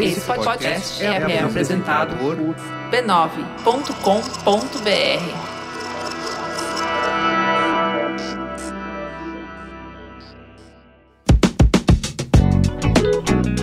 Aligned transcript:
Esse 0.00 0.20
podcast 0.22 1.04
é, 1.04 1.40
apresentado 1.40 2.16
por 2.16 2.36
b9.com.br. 2.90 3.62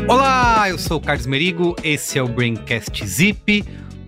Olá, 0.07 0.69
eu 0.69 0.77
sou 0.77 0.97
o 0.97 1.01
Carlos 1.01 1.25
Merigo, 1.25 1.75
esse 1.83 2.17
é 2.17 2.23
o 2.23 2.27
Braincast 2.27 3.05
Zip, 3.05 3.65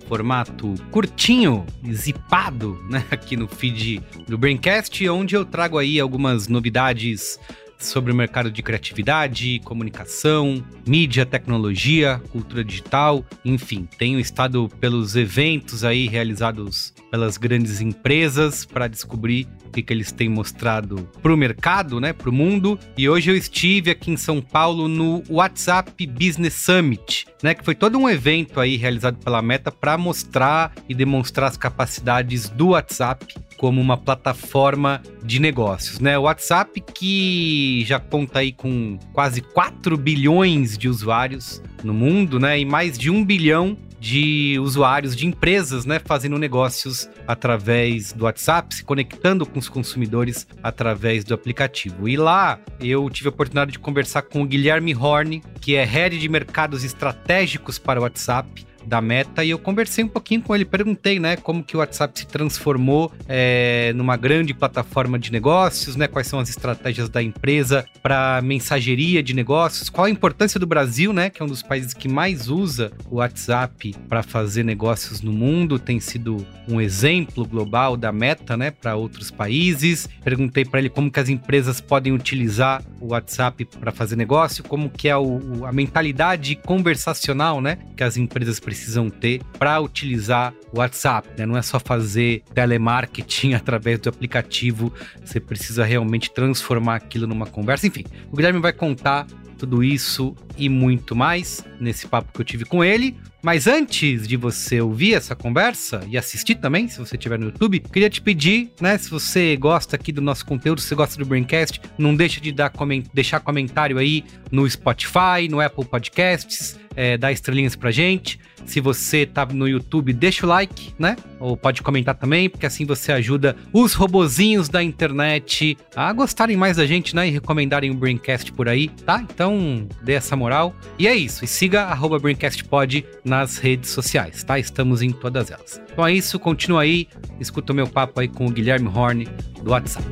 formato 0.07 0.75
curtinho, 0.91 1.65
zipado, 1.91 2.81
né, 2.89 3.03
aqui 3.11 3.35
no 3.35 3.47
feed 3.47 4.01
do 4.27 4.37
Braincast, 4.37 5.07
onde 5.09 5.35
eu 5.35 5.43
trago 5.43 5.77
aí 5.77 5.99
algumas 5.99 6.47
novidades 6.47 7.37
sobre 7.85 8.11
o 8.11 8.15
mercado 8.15 8.51
de 8.51 8.61
criatividade, 8.61 9.59
comunicação, 9.63 10.63
mídia, 10.87 11.25
tecnologia, 11.25 12.21
cultura 12.31 12.63
digital, 12.63 13.25
enfim, 13.43 13.87
tenho 13.97 14.19
estado 14.19 14.69
pelos 14.79 15.15
eventos 15.15 15.83
aí 15.83 16.07
realizados 16.07 16.93
pelas 17.09 17.37
grandes 17.37 17.81
empresas 17.81 18.65
para 18.65 18.87
descobrir 18.87 19.47
o 19.67 19.71
que, 19.71 19.81
que 19.81 19.93
eles 19.93 20.11
têm 20.11 20.29
mostrado 20.29 21.09
para 21.21 21.33
o 21.33 21.37
mercado, 21.37 21.99
né, 21.99 22.13
para 22.13 22.29
o 22.29 22.33
mundo. 22.33 22.79
E 22.97 23.07
hoje 23.07 23.31
eu 23.31 23.35
estive 23.35 23.91
aqui 23.91 24.11
em 24.11 24.17
São 24.17 24.41
Paulo 24.41 24.87
no 24.87 25.23
WhatsApp 25.29 26.07
Business 26.07 26.53
Summit, 26.53 27.25
né, 27.43 27.53
que 27.53 27.63
foi 27.63 27.75
todo 27.75 27.97
um 27.97 28.09
evento 28.09 28.59
aí 28.59 28.77
realizado 28.77 29.17
pela 29.17 29.41
Meta 29.41 29.71
para 29.71 29.97
mostrar 29.97 30.73
e 30.87 30.95
demonstrar 30.95 31.49
as 31.49 31.57
capacidades 31.57 32.49
do 32.49 32.69
WhatsApp 32.69 33.35
como 33.61 33.79
uma 33.79 33.95
plataforma 33.95 35.03
de 35.23 35.39
negócios, 35.39 35.99
né? 35.99 36.17
O 36.17 36.23
WhatsApp 36.23 36.81
que 36.81 37.85
já 37.85 37.99
conta 37.99 38.39
aí 38.39 38.51
com 38.51 38.97
quase 39.13 39.39
4 39.39 39.95
bilhões 39.97 40.75
de 40.75 40.89
usuários 40.89 41.61
no 41.83 41.93
mundo, 41.93 42.39
né? 42.39 42.59
E 42.59 42.65
mais 42.65 42.97
de 42.97 43.11
um 43.11 43.23
bilhão 43.23 43.77
de 43.99 44.57
usuários 44.59 45.15
de 45.15 45.27
empresas, 45.27 45.85
né, 45.85 46.01
fazendo 46.03 46.39
negócios 46.39 47.07
através 47.27 48.11
do 48.13 48.23
WhatsApp, 48.23 48.73
se 48.73 48.83
conectando 48.83 49.45
com 49.45 49.59
os 49.59 49.69
consumidores 49.69 50.47
através 50.63 51.23
do 51.23 51.35
aplicativo. 51.35 52.09
E 52.09 52.17
lá 52.17 52.59
eu 52.79 53.07
tive 53.11 53.27
a 53.27 53.29
oportunidade 53.29 53.73
de 53.73 53.77
conversar 53.77 54.23
com 54.23 54.41
o 54.41 54.45
Guilherme 54.47 54.95
Horn, 54.95 55.43
que 55.61 55.75
é 55.75 55.85
head 55.85 56.17
de 56.17 56.27
mercados 56.27 56.83
estratégicos 56.83 57.77
para 57.77 57.99
o 57.99 58.03
WhatsApp 58.03 58.65
da 58.85 59.01
Meta 59.01 59.43
e 59.43 59.49
eu 59.49 59.59
conversei 59.59 60.03
um 60.03 60.07
pouquinho 60.07 60.41
com 60.41 60.55
ele, 60.55 60.65
perguntei, 60.65 61.19
né, 61.19 61.35
como 61.35 61.63
que 61.63 61.75
o 61.75 61.79
WhatsApp 61.79 62.17
se 62.19 62.27
transformou 62.27 63.11
é, 63.27 63.93
numa 63.95 64.17
grande 64.17 64.53
plataforma 64.53 65.17
de 65.17 65.31
negócios, 65.31 65.95
né, 65.95 66.07
quais 66.07 66.27
são 66.27 66.39
as 66.39 66.49
estratégias 66.49 67.09
da 67.09 67.21
empresa 67.21 67.85
para 68.01 68.41
mensageria 68.41 69.21
de 69.21 69.33
negócios, 69.33 69.89
qual 69.89 70.05
a 70.05 70.09
importância 70.09 70.59
do 70.59 70.65
Brasil, 70.65 71.13
né, 71.13 71.29
que 71.29 71.41
é 71.41 71.45
um 71.45 71.47
dos 71.47 71.63
países 71.63 71.93
que 71.93 72.07
mais 72.07 72.49
usa 72.49 72.91
o 73.09 73.17
WhatsApp 73.17 73.95
para 74.07 74.23
fazer 74.23 74.63
negócios 74.63 75.21
no 75.21 75.31
mundo, 75.31 75.79
tem 75.79 75.99
sido 75.99 76.45
um 76.67 76.79
exemplo 76.79 77.45
global 77.45 77.95
da 77.97 78.11
Meta, 78.11 78.55
né, 78.55 78.71
para 78.71 78.95
outros 78.95 79.31
países. 79.31 80.09
Perguntei 80.23 80.65
para 80.65 80.79
ele 80.79 80.89
como 80.89 81.11
que 81.11 81.19
as 81.19 81.29
empresas 81.29 81.81
podem 81.81 82.13
utilizar 82.13 82.83
o 82.99 83.07
WhatsApp 83.07 83.65
para 83.79 83.91
fazer 83.91 84.15
negócio, 84.15 84.63
como 84.63 84.89
que 84.89 85.07
é 85.07 85.17
o, 85.17 85.65
a 85.65 85.71
mentalidade 85.71 86.55
conversacional, 86.55 87.61
né, 87.61 87.77
que 87.95 88.03
as 88.03 88.17
empresas 88.17 88.59
precisam 88.59 88.70
ter 89.09 89.41
para 89.57 89.79
utilizar 89.79 90.53
o 90.71 90.79
WhatsApp. 90.79 91.29
Né? 91.37 91.45
Não 91.45 91.57
é 91.57 91.61
só 91.61 91.79
fazer 91.79 92.43
telemarketing 92.53 93.53
através 93.55 93.99
do 93.99 94.09
aplicativo, 94.09 94.91
você 95.23 95.39
precisa 95.39 95.83
realmente 95.83 96.31
transformar 96.33 96.95
aquilo 96.95 97.27
numa 97.27 97.45
conversa. 97.45 97.87
Enfim, 97.87 98.05
o 98.31 98.35
Guilherme 98.35 98.59
vai 98.59 98.73
contar 98.73 99.25
tudo 99.57 99.83
isso 99.83 100.35
e 100.57 100.69
muito 100.69 101.15
mais 101.15 101.65
nesse 101.79 102.07
papo 102.07 102.31
que 102.33 102.41
eu 102.41 102.45
tive 102.45 102.65
com 102.65 102.83
ele. 102.83 103.15
Mas 103.43 103.65
antes 103.65 104.27
de 104.27 104.37
você 104.37 104.79
ouvir 104.79 105.15
essa 105.15 105.35
conversa 105.35 106.01
e 106.07 106.15
assistir 106.15 106.55
também, 106.55 106.87
se 106.87 106.99
você 106.99 107.15
estiver 107.15 107.39
no 107.39 107.45
YouTube, 107.45 107.79
queria 107.79 108.09
te 108.09 108.21
pedir, 108.21 108.71
né, 108.79 108.97
se 108.99 109.09
você 109.09 109.55
gosta 109.57 109.95
aqui 109.95 110.11
do 110.11 110.21
nosso 110.21 110.45
conteúdo, 110.45 110.79
se 110.79 110.89
você 110.89 110.95
gosta 110.95 111.17
do 111.17 111.25
Braincast, 111.25 111.81
não 111.97 112.15
deixa 112.15 112.39
de 112.39 112.51
dar, 112.51 112.71
deixar 113.11 113.39
comentário 113.39 113.97
aí 113.97 114.23
no 114.51 114.69
Spotify, 114.69 115.47
no 115.49 115.59
Apple 115.59 115.85
Podcasts, 115.85 116.79
é, 116.95 117.17
dar 117.17 117.31
estrelinhas 117.31 117.75
pra 117.75 117.89
gente. 117.89 118.39
Se 118.65 118.79
você 118.79 119.25
tá 119.25 119.45
no 119.45 119.67
YouTube, 119.67 120.13
deixa 120.13 120.45
o 120.45 120.49
like, 120.49 120.93
né? 120.99 121.15
Ou 121.39 121.57
pode 121.57 121.81
comentar 121.81 122.15
também, 122.15 122.47
porque 122.49 122.65
assim 122.65 122.85
você 122.85 123.11
ajuda 123.11 123.55
os 123.73 123.93
robozinhos 123.93 124.69
da 124.69 124.83
internet 124.83 125.77
a 125.95 126.13
gostarem 126.13 126.55
mais 126.55 126.77
da 126.77 126.85
gente, 126.85 127.15
né? 127.15 127.27
E 127.27 127.31
recomendarem 127.31 127.89
o 127.89 127.95
Braincast 127.95 128.51
por 128.53 128.69
aí, 128.69 128.89
tá? 128.89 129.19
Então, 129.21 129.87
dê 130.03 130.13
essa 130.13 130.35
moral. 130.35 130.50
E 130.97 131.07
é 131.07 131.15
isso. 131.15 131.45
E 131.45 131.47
siga 131.47 131.83
arroba 131.83 132.19
BraincastPod 132.19 133.05
nas 133.23 133.57
redes 133.57 133.89
sociais, 133.89 134.43
tá? 134.43 134.59
Estamos 134.59 135.01
em 135.01 135.11
todas 135.11 135.51
elas. 135.51 135.81
Então 135.91 136.05
é 136.05 136.13
isso, 136.13 136.39
continua 136.39 136.81
aí, 136.81 137.07
escuta 137.39 137.73
o 137.73 137.75
meu 137.75 137.87
papo 137.87 138.19
aí 138.19 138.27
com 138.27 138.45
o 138.45 138.51
Guilherme 138.51 138.87
Horn 138.87 139.25
do 139.61 139.71
WhatsApp. 139.71 140.05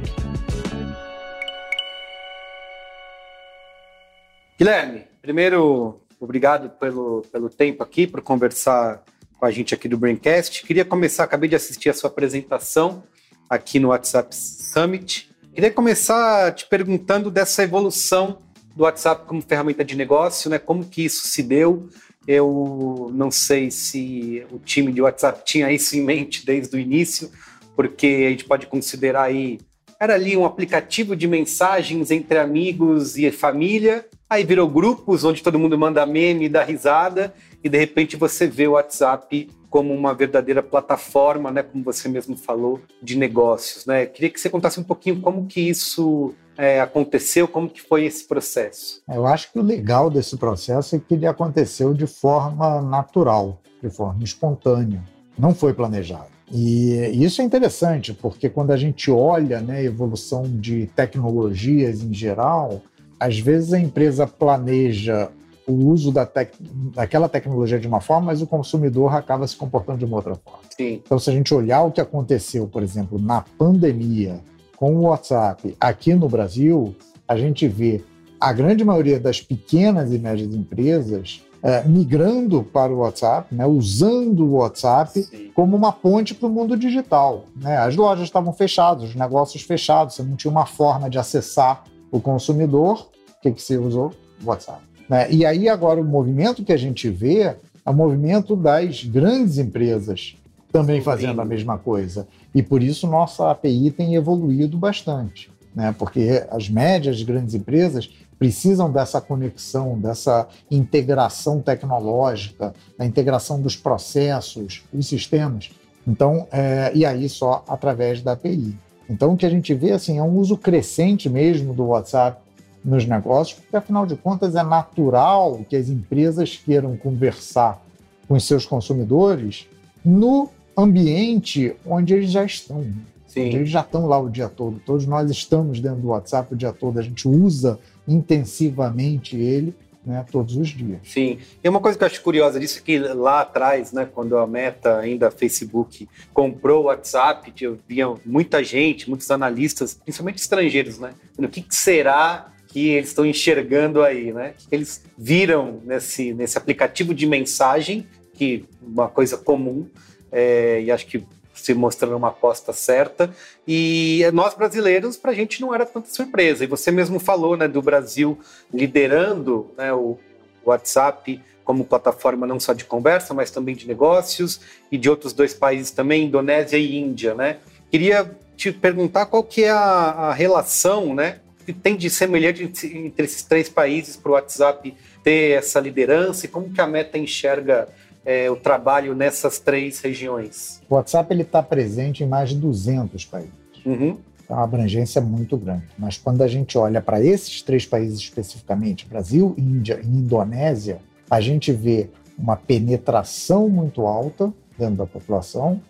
Guilherme, 4.58 5.04
primeiro 5.22 6.02
Obrigado 6.20 6.70
pelo, 6.72 7.22
pelo 7.32 7.50
tempo 7.50 7.82
aqui, 7.82 8.06
por 8.06 8.22
conversar 8.22 9.02
com 9.40 9.46
a 9.46 9.52
gente 9.52 9.74
aqui 9.74 9.88
do 9.88 9.98
Braincast. 9.98 10.66
Queria 10.66 10.84
começar, 10.84 11.24
acabei 11.24 11.48
de 11.48 11.56
assistir 11.56 11.90
a 11.90 11.94
sua 11.94 12.10
apresentação 12.10 13.04
aqui 13.50 13.80
no 13.80 13.88
WhatsApp 13.88 14.36
Summit. 14.36 15.30
Queria 15.54 15.72
começar 15.72 16.54
te 16.54 16.68
perguntando 16.68 17.32
dessa 17.32 17.64
evolução 17.64 18.42
do 18.80 18.84
WhatsApp 18.84 19.26
como 19.28 19.42
ferramenta 19.42 19.84
de 19.84 19.94
negócio, 19.94 20.50
né? 20.50 20.58
Como 20.58 20.86
que 20.86 21.04
isso 21.04 21.28
se 21.28 21.44
deu? 21.44 21.90
Eu 22.26 23.12
não 23.14 23.30
sei 23.30 23.70
se 23.70 24.46
o 24.50 24.58
time 24.58 24.94
de 24.94 25.02
WhatsApp 25.02 25.44
tinha 25.44 25.70
isso 25.70 25.98
em 25.98 26.02
mente 26.02 26.46
desde 26.46 26.78
o 26.78 26.80
início, 26.80 27.30
porque 27.76 28.24
a 28.26 28.30
gente 28.30 28.46
pode 28.46 28.68
considerar 28.68 29.24
aí 29.24 29.60
era 30.00 30.14
ali 30.14 30.38
um 30.38 30.46
aplicativo 30.46 31.14
de 31.14 31.28
mensagens 31.28 32.10
entre 32.10 32.40
amigos 32.40 33.18
e 33.18 33.30
família, 33.34 34.06
Aí 34.30 34.44
virou 34.44 34.68
grupos 34.68 35.24
onde 35.24 35.42
todo 35.42 35.58
mundo 35.58 35.76
manda 35.76 36.06
meme 36.06 36.46
e 36.46 36.50
dá 36.50 36.64
risada, 36.64 37.34
e 37.64 37.68
de 37.68 37.80
repente 37.80 38.16
você 38.16 38.46
vê 38.46 38.68
o 38.68 38.74
WhatsApp 38.74 39.50
como 39.72 39.92
uma 39.92 40.14
verdadeira 40.14 40.62
plataforma, 40.62 41.52
né, 41.52 41.64
como 41.64 41.84
você 41.84 42.08
mesmo 42.08 42.38
falou, 42.38 42.80
de 43.02 43.18
negócios. 43.18 43.88
Né? 43.88 44.06
Queria 44.06 44.30
que 44.30 44.40
você 44.40 44.48
contasse 44.48 44.80
um 44.80 44.84
pouquinho 44.84 45.20
como 45.20 45.48
que 45.48 45.62
isso 45.62 46.36
é, 46.60 46.82
aconteceu, 46.82 47.48
como 47.48 47.70
que 47.70 47.82
foi 47.82 48.04
esse 48.04 48.28
processo. 48.28 49.02
Eu 49.08 49.26
acho 49.26 49.50
que 49.50 49.58
o 49.58 49.64
legal 49.64 50.10
desse 50.10 50.36
processo 50.36 50.94
é 50.94 51.00
que 51.00 51.14
ele 51.14 51.26
aconteceu 51.26 51.94
de 51.94 52.06
forma 52.06 52.82
natural, 52.82 53.62
de 53.82 53.90
forma 53.90 54.22
espontânea, 54.26 55.02
não 55.38 55.56
foi 55.56 55.74
planejado. 55.74 56.28
E 56.52 57.24
isso 57.24 57.42
é 57.42 57.46
interessante, 57.46 58.14
porque 58.14 58.50
quando 58.50 58.72
a 58.72 58.78
gente 58.78 59.10
olha 59.10 59.62
né, 59.62 59.78
a 59.78 59.84
evolução 59.84 60.44
de 60.44 60.88
tecnologias 60.88 62.04
em 62.04 62.14
geral, 62.14 62.82
às 63.18 63.40
vezes 63.40 63.72
a 63.72 63.80
empresa 63.80 64.28
planeja 64.28 65.30
o 65.66 65.72
uso 65.72 66.12
da 66.12 66.26
tec 66.26 66.52
daquela 66.94 67.30
tecnologia 67.30 67.80
de 67.80 67.88
uma 67.88 68.02
forma, 68.02 68.28
mas 68.28 68.42
o 68.42 68.48
consumidor 68.48 69.16
acaba 69.16 69.48
se 69.48 69.56
comportando 69.56 70.00
de 70.00 70.06
uma 70.06 70.18
outra 70.18 70.36
forma. 70.36 70.60
Sim. 70.76 71.02
Então, 71.06 71.20
se 71.20 71.30
a 71.30 71.34
gente 71.34 71.54
olhar 71.54 71.84
o 71.84 71.92
que 71.92 72.02
aconteceu, 72.02 72.68
por 72.68 72.84
exemplo, 72.84 73.18
na 73.18 73.46
pandemia 73.58 74.42
com 74.80 74.96
o 74.96 75.02
WhatsApp 75.02 75.76
aqui 75.78 76.14
no 76.14 76.30
Brasil, 76.30 76.96
a 77.28 77.36
gente 77.36 77.68
vê 77.68 78.02
a 78.40 78.54
grande 78.54 78.86
maioria 78.86 79.20
das 79.20 79.42
pequenas 79.42 80.14
e 80.14 80.18
médias 80.18 80.56
empresas 80.56 81.44
é, 81.62 81.84
migrando 81.84 82.64
para 82.64 82.90
o 82.90 83.00
WhatsApp, 83.00 83.54
né, 83.54 83.66
usando 83.66 84.46
o 84.46 84.54
WhatsApp 84.54 85.22
Sim. 85.22 85.52
como 85.54 85.76
uma 85.76 85.92
ponte 85.92 86.34
para 86.34 86.48
o 86.48 86.50
mundo 86.50 86.78
digital. 86.78 87.44
Né? 87.58 87.76
As 87.76 87.94
lojas 87.98 88.24
estavam 88.24 88.54
fechadas, 88.54 89.10
os 89.10 89.16
negócios 89.16 89.62
fechados, 89.64 90.16
você 90.16 90.24
não 90.24 90.38
tinha 90.38 90.50
uma 90.50 90.66
forma 90.66 91.10
de 91.10 91.20
acessar 91.20 91.84
o 92.10 92.22
consumidor, 92.22 93.10
o 93.38 93.42
que, 93.42 93.52
que 93.52 93.62
se 93.62 93.78
usou? 93.78 94.14
WhatsApp. 94.46 94.80
Né? 95.10 95.30
E 95.30 95.46
aí 95.46 95.68
agora 95.68 96.00
o 96.00 96.06
movimento 96.06 96.64
que 96.64 96.72
a 96.72 96.78
gente 96.78 97.10
vê 97.10 97.42
é 97.42 97.58
o 97.86 97.94
movimento 97.94 98.56
das 98.56 99.04
grandes 99.04 99.58
empresas 99.58 100.38
também 100.72 101.02
fazendo 101.02 101.42
a 101.42 101.46
mesma 101.46 101.78
coisa. 101.78 102.28
E 102.54 102.62
por 102.62 102.82
isso 102.82 103.08
nossa 103.08 103.50
API 103.52 103.92
tem 103.92 104.16
evoluído 104.16 104.78
bastante, 104.78 105.52
né? 105.76 105.94
porque 105.98 106.46
as 106.50 106.70
médias 106.70 107.22
grandes 107.24 107.56
empresas 107.56 108.10
precisam 108.38 108.90
dessa 108.90 109.20
conexão, 109.20 110.00
dessa 110.00 110.48
integração 110.72 111.62
tecnológica, 111.62 112.74
da 112.98 113.06
integração 113.06 113.62
dos 113.62 113.76
processos, 113.76 114.84
dos 114.94 115.08
sistemas. 115.08 115.70
Então, 116.08 116.48
é, 116.52 116.92
e 116.96 117.06
aí 117.06 117.28
só 117.28 117.64
através 117.68 118.22
da 118.22 118.32
API. 118.32 118.78
Então, 119.10 119.34
o 119.34 119.38
que 119.38 119.46
a 119.46 119.50
gente 119.50 119.74
vê 119.74 119.92
assim, 119.92 120.20
é 120.20 120.24
um 120.24 120.38
uso 120.38 120.56
crescente 120.56 121.28
mesmo 121.30 121.74
do 121.74 121.88
WhatsApp 121.88 122.40
nos 122.86 123.06
negócios, 123.06 123.60
porque, 123.60 123.76
afinal 123.76 124.06
de 124.06 124.16
contas, 124.16 124.56
é 124.56 124.64
natural 124.64 125.60
que 125.68 125.76
as 125.76 125.90
empresas 125.90 126.56
queiram 126.56 126.96
conversar 126.96 127.82
com 128.28 128.36
os 128.36 128.46
seus 128.46 128.66
consumidores 128.66 129.68
no 130.06 130.50
ambiente 130.80 131.76
onde 131.86 132.14
eles 132.14 132.32
já 132.32 132.44
estão. 132.44 132.86
Sim. 133.28 133.54
Eles 133.54 133.70
já 133.70 133.82
estão 133.82 134.08
lá 134.08 134.20
o 134.20 134.30
dia 134.30 134.50
todo. 134.50 134.82
Todos 134.86 135.06
nós 135.06 135.30
estamos 135.30 135.80
dentro 135.80 136.00
do 136.00 136.08
WhatsApp 136.08 136.54
o 136.54 136.58
dia 136.58 136.74
todo, 136.74 137.00
a 137.00 137.02
gente 137.04 137.28
usa 137.28 137.80
intensivamente 138.08 139.38
ele 139.38 139.76
né, 140.06 140.26
todos 140.32 140.56
os 140.56 140.70
dias. 140.70 141.00
Sim. 141.04 141.38
E 141.64 141.70
uma 141.70 141.80
coisa 141.80 141.98
que 141.98 142.04
eu 142.04 142.08
acho 142.08 142.22
curiosa 142.22 142.60
disso 142.60 142.80
é 142.80 142.82
que 142.82 142.98
lá 142.98 143.42
atrás, 143.42 143.92
né, 143.92 144.08
quando 144.12 144.38
a 144.38 144.48
Meta, 144.48 144.98
ainda 144.98 145.30
Facebook, 145.30 146.08
comprou 146.34 146.84
o 146.84 146.86
WhatsApp, 146.86 147.54
havia 147.66 148.08
muita 148.26 148.64
gente, 148.64 149.08
muitos 149.10 149.30
analistas, 149.30 149.94
principalmente 149.94 150.40
estrangeiros, 150.40 151.00
né? 151.00 151.14
O 151.38 151.48
que, 151.48 151.62
que 151.62 151.76
será 151.76 152.52
que 152.68 152.90
eles 152.90 153.10
estão 153.10 153.26
enxergando 153.26 154.02
aí, 154.02 154.32
né? 154.32 154.54
Que 154.58 154.76
eles 154.76 155.04
viram 155.18 155.80
nesse, 155.84 156.34
nesse 156.34 156.58
aplicativo 156.58 157.14
de 157.14 157.26
mensagem, 157.26 158.08
que 158.34 158.66
uma 158.82 159.10
coisa 159.10 159.38
comum, 159.38 159.88
é, 160.32 160.82
e 160.82 160.92
acho 160.92 161.08
que 161.08 161.24
se 161.54 161.74
mostrando 161.74 162.16
uma 162.16 162.30
aposta 162.30 162.74
certa. 162.74 163.34
E 163.68 164.24
nós 164.34 164.54
brasileiros, 164.54 165.18
para 165.18 165.32
a 165.32 165.36
gente 165.36 165.62
não 165.62 165.74
era 165.74 165.86
tanta 165.86 166.10
surpresa. 166.10 166.64
E 166.64 166.68
você 166.68 166.92
mesmo 166.92 167.20
falou 167.20 167.58
né, 167.58 167.68
do 167.68 167.82
Brasil 167.82 168.40
liderando 168.74 169.72
né, 169.78 169.94
o 169.94 170.18
WhatsApp 170.66 171.42
como 171.64 171.86
plataforma 171.86 172.48
não 172.48 172.60
só 172.60 172.74
de 172.74 172.84
conversa, 172.84 173.32
mas 173.34 173.52
também 173.52 173.76
de 173.76 173.88
negócios, 173.88 174.60
e 174.92 174.98
de 174.98 175.08
outros 175.08 175.34
dois 175.34 175.54
países 175.54 175.92
também, 175.92 176.26
Indonésia 176.26 176.78
e 176.78 176.98
Índia. 176.98 177.36
Né? 177.36 177.58
Queria 177.92 178.30
te 178.58 178.72
perguntar 178.72 179.28
qual 179.28 179.44
que 179.44 179.64
é 179.64 179.70
a, 179.70 179.78
a 179.78 180.34
relação 180.34 181.14
né, 181.14 181.42
que 181.68 181.72
tem 181.72 181.96
de 181.96 182.10
semelhante 182.10 182.64
entre 182.64 183.26
esses 183.26 183.44
três 183.44 183.70
países 183.70 184.18
para 184.18 184.32
o 184.32 184.34
WhatsApp 184.34 184.96
ter 185.24 185.52
essa 185.52 185.80
liderança 185.80 186.48
e 186.48 186.50
como 186.50 186.72
que 186.72 186.82
a 186.82 186.88
Meta 186.88 187.20
enxerga 187.20 187.88
é, 188.30 188.48
o 188.48 188.56
trabalho 188.56 189.16
nessas 189.16 189.58
três 189.58 190.00
regiões? 190.02 190.80
O 190.88 190.94
WhatsApp 190.94 191.34
está 191.42 191.64
presente 191.64 192.24
em 192.24 192.28
mais 192.28 192.50
de 192.50 192.58
200 192.58 193.26
países. 193.26 193.52
Uhum. 193.84 194.20
É 194.48 194.54
uma 194.54 194.64
abrangência 194.64 195.20
muito 195.20 195.58
grande. 195.58 195.86
Mas 195.98 196.16
quando 196.16 196.44
a 196.44 196.48
gente 196.48 196.78
olha 196.78 197.02
para 197.02 197.20
esses 197.20 197.64
três 197.64 197.88
países 197.88 198.20
especificamente, 198.20 199.08
Brasil, 199.08 199.56
Índia 199.58 200.00
e 200.04 200.08
Indonésia, 200.08 201.00
a 201.28 201.42
gente 201.42 201.72
vê 201.72 202.08
uma 202.38 202.56
penetração 202.56 203.68
muito 203.68 204.06
alta 204.06 204.54
dentro 204.78 204.98
da 204.98 205.08
população 205.08 205.82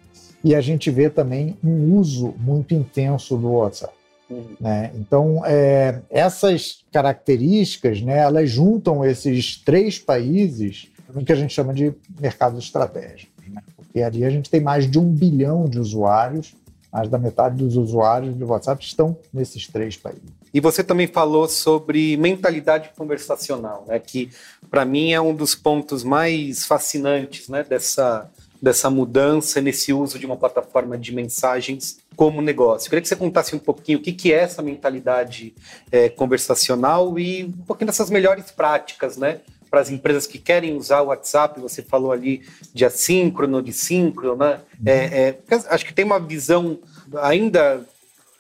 e 0.42 0.56
a 0.56 0.62
gente 0.62 0.90
vê 0.90 1.10
também 1.10 1.58
um 1.62 1.94
uso 1.98 2.34
muito 2.40 2.74
intenso 2.74 3.36
do 3.36 3.52
WhatsApp. 3.52 3.94
Uhum. 4.30 4.56
Né? 4.62 4.92
Então, 4.96 5.46
é, 5.46 6.00
essas 6.10 6.86
características, 6.90 8.02
né, 8.02 8.20
elas 8.20 8.50
juntam 8.50 9.04
esses 9.04 9.58
três 9.58 10.00
países 10.00 10.88
no 11.14 11.24
que 11.24 11.32
a 11.32 11.36
gente 11.36 11.54
chama 11.54 11.74
de 11.74 11.94
mercados 12.20 12.64
estratégicos. 12.64 13.48
Né? 13.48 13.62
Porque 13.76 14.02
ali 14.02 14.24
a 14.24 14.30
gente 14.30 14.50
tem 14.50 14.62
mais 14.62 14.90
de 14.90 15.00
um 15.00 15.12
bilhão 15.12 15.66
de 15.66 15.80
usuários, 15.80 16.56
mais 16.92 17.10
da 17.10 17.18
metade 17.18 17.58
dos 17.58 17.76
usuários 17.76 18.36
do 18.36 18.48
WhatsApp 18.48 18.84
estão 18.84 19.18
nesses 19.34 19.68
três 19.68 19.96
países. 19.96 20.40
E 20.54 20.60
você 20.60 20.84
também 20.84 21.08
falou 21.08 21.48
sobre 21.48 22.18
mentalidade 22.18 22.90
conversacional, 22.98 23.86
né? 23.88 24.00
que 24.00 24.32
para 24.70 24.84
mim 24.84 25.12
é 25.12 25.22
um 25.22 25.34
dos 25.34 25.54
pontos 25.54 26.04
mais 26.04 26.66
fascinantes 26.66 27.48
né? 27.48 27.64
dessa, 27.64 28.30
dessa 28.60 28.90
mudança 28.90 29.62
nesse 29.62 29.94
uso 29.94 30.18
de 30.18 30.26
uma 30.26 30.36
plataforma 30.36 30.98
de 30.98 31.14
mensagens 31.14 32.00
como 32.16 32.42
negócio. 32.42 32.88
Eu 32.88 32.90
queria 32.90 33.02
que 33.02 33.08
você 33.08 33.16
contasse 33.16 33.56
um 33.56 33.60
pouquinho 33.60 34.00
o 34.00 34.02
que, 34.02 34.12
que 34.12 34.34
é 34.34 34.38
essa 34.38 34.62
mentalidade 34.62 35.54
é, 35.92 36.10
conversacional 36.10 37.18
e 37.20 37.46
um 37.46 37.66
pouquinho 37.66 37.86
dessas 37.88 38.10
melhores 38.10 38.52
práticas, 38.52 39.16
né? 39.16 39.42
Para 39.70 39.82
as 39.82 39.90
empresas 39.90 40.26
que 40.26 40.40
querem 40.40 40.76
usar 40.76 41.02
o 41.02 41.08
WhatsApp, 41.08 41.60
você 41.60 41.82
falou 41.82 42.12
ali 42.12 42.44
de 42.74 42.86
assíncrono, 42.86 43.62
de 43.62 43.74
síncrono, 43.74 44.36
né? 44.36 44.62
É, 44.86 44.94
é, 44.94 45.40
acho 45.70 45.86
que 45.86 45.94
tem 45.94 46.06
uma 46.06 46.20
visão 46.20 46.80
ainda 47.22 47.86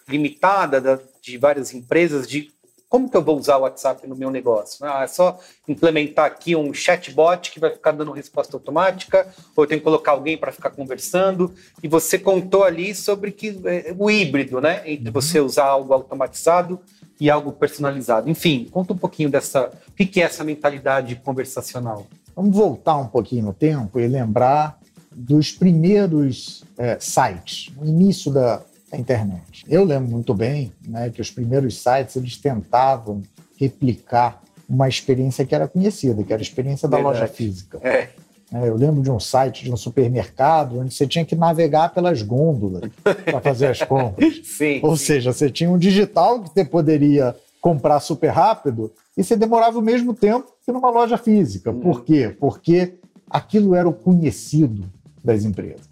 limitada 0.08 0.82
da, 0.82 1.00
de 1.22 1.38
várias 1.38 1.74
empresas 1.74 2.28
de 2.28 2.52
como 2.90 3.08
que 3.08 3.16
eu 3.16 3.22
vou 3.22 3.38
usar 3.38 3.58
o 3.58 3.62
WhatsApp 3.62 4.08
no 4.08 4.16
meu 4.16 4.32
negócio? 4.32 4.84
Ah, 4.84 5.04
é 5.04 5.08
só 5.08 5.40
implementar 5.68 6.26
aqui 6.26 6.56
um 6.56 6.74
chatbot 6.74 7.52
que 7.52 7.60
vai 7.60 7.70
ficar 7.70 7.92
dando 7.92 8.12
resposta 8.12 8.56
automática, 8.58 9.32
ou 9.56 9.64
eu 9.64 9.68
tenho 9.68 9.80
que 9.80 9.86
colocar 9.86 10.14
alguém 10.14 10.36
para 10.36 10.52
ficar 10.52 10.72
conversando. 10.72 11.54
E 11.84 11.88
você 11.88 12.18
contou 12.18 12.64
ali 12.64 12.96
sobre 12.96 13.32
que 13.32 13.62
é, 13.66 13.94
o 13.96 14.10
híbrido, 14.10 14.60
né? 14.60 14.82
Entre 14.88 15.10
uhum. 15.10 15.14
você 15.14 15.40
usar 15.40 15.66
algo 15.66 15.94
automatizado 15.94 16.82
e 17.20 17.30
algo 17.30 17.52
personalizado. 17.52 18.30
Enfim, 18.30 18.68
conta 18.72 18.94
um 18.94 18.98
pouquinho 18.98 19.30
dessa. 19.30 19.72
O 19.88 19.92
que 19.94 20.22
é 20.22 20.24
essa 20.24 20.44
mentalidade 20.44 21.16
conversacional? 21.18 22.08
Vamos 22.36 22.56
voltar 22.56 22.98
um 22.98 23.08
pouquinho 23.08 23.46
no 23.46 23.54
tempo 23.54 24.00
e 24.00 24.08
lembrar 24.08 24.80
dos 25.12 25.52
primeiros 25.52 26.64
é, 26.78 26.98
sites, 27.00 27.72
o 27.78 27.86
início 27.86 28.32
da, 28.32 28.62
da, 28.90 28.98
internet. 28.98 29.66
Eu 29.68 29.84
lembro 29.84 30.10
muito 30.10 30.34
bem 30.34 30.72
né, 30.88 31.10
que 31.10 31.20
os 31.20 31.30
primeiros 31.30 31.78
sites 31.82 32.16
eles 32.16 32.38
tentavam 32.38 33.22
replicar 33.58 34.42
uma 34.70 34.88
experiência 34.88 35.46
que 35.46 35.54
era 35.54 35.68
conhecida, 35.68 36.24
que 36.24 36.32
era 36.32 36.42
a 36.42 36.44
experiência 36.44 36.88
da 36.88 36.98
Verdade. 36.98 37.20
loja 37.20 37.28
física. 37.28 37.80
É. 37.82 38.10
É, 38.54 38.68
eu 38.68 38.76
lembro 38.76 39.02
de 39.02 39.12
um 39.12 39.20
site 39.20 39.64
de 39.64 39.72
um 39.72 39.78
supermercado 39.78 40.80
onde 40.80 40.94
você 40.94 41.06
tinha 41.06 41.24
que 41.24 41.36
navegar 41.36 41.94
pelas 41.94 42.22
gôndolas 42.22 42.90
para 43.04 43.40
fazer 43.40 43.68
as 43.68 43.84
compras. 43.84 44.42
Sim, 44.44 44.80
Ou 44.82 44.98
seja, 44.98 45.32
você 45.32 45.52
tinha 45.52 45.70
um 45.70 45.78
digital 45.78 46.42
que 46.42 46.50
você 46.50 46.66
poderia 46.66 47.36
comprar 47.62 48.00
super 48.00 48.30
rápido 48.30 48.92
e 49.16 49.24
você 49.24 49.36
demorava 49.36 49.78
o 49.78 49.82
mesmo 49.82 50.14
tempo 50.14 50.48
que 50.66 50.72
numa 50.72 50.90
loja 50.90 51.18
física. 51.18 51.72
Por 51.72 51.98
uhum. 51.98 52.04
quê? 52.04 52.36
Porque 52.40 52.96
aquilo 53.30 53.76
era 53.76 53.88
o 53.88 53.94
conhecido 53.94 54.90
das 55.24 55.44
empresas. 55.44 55.88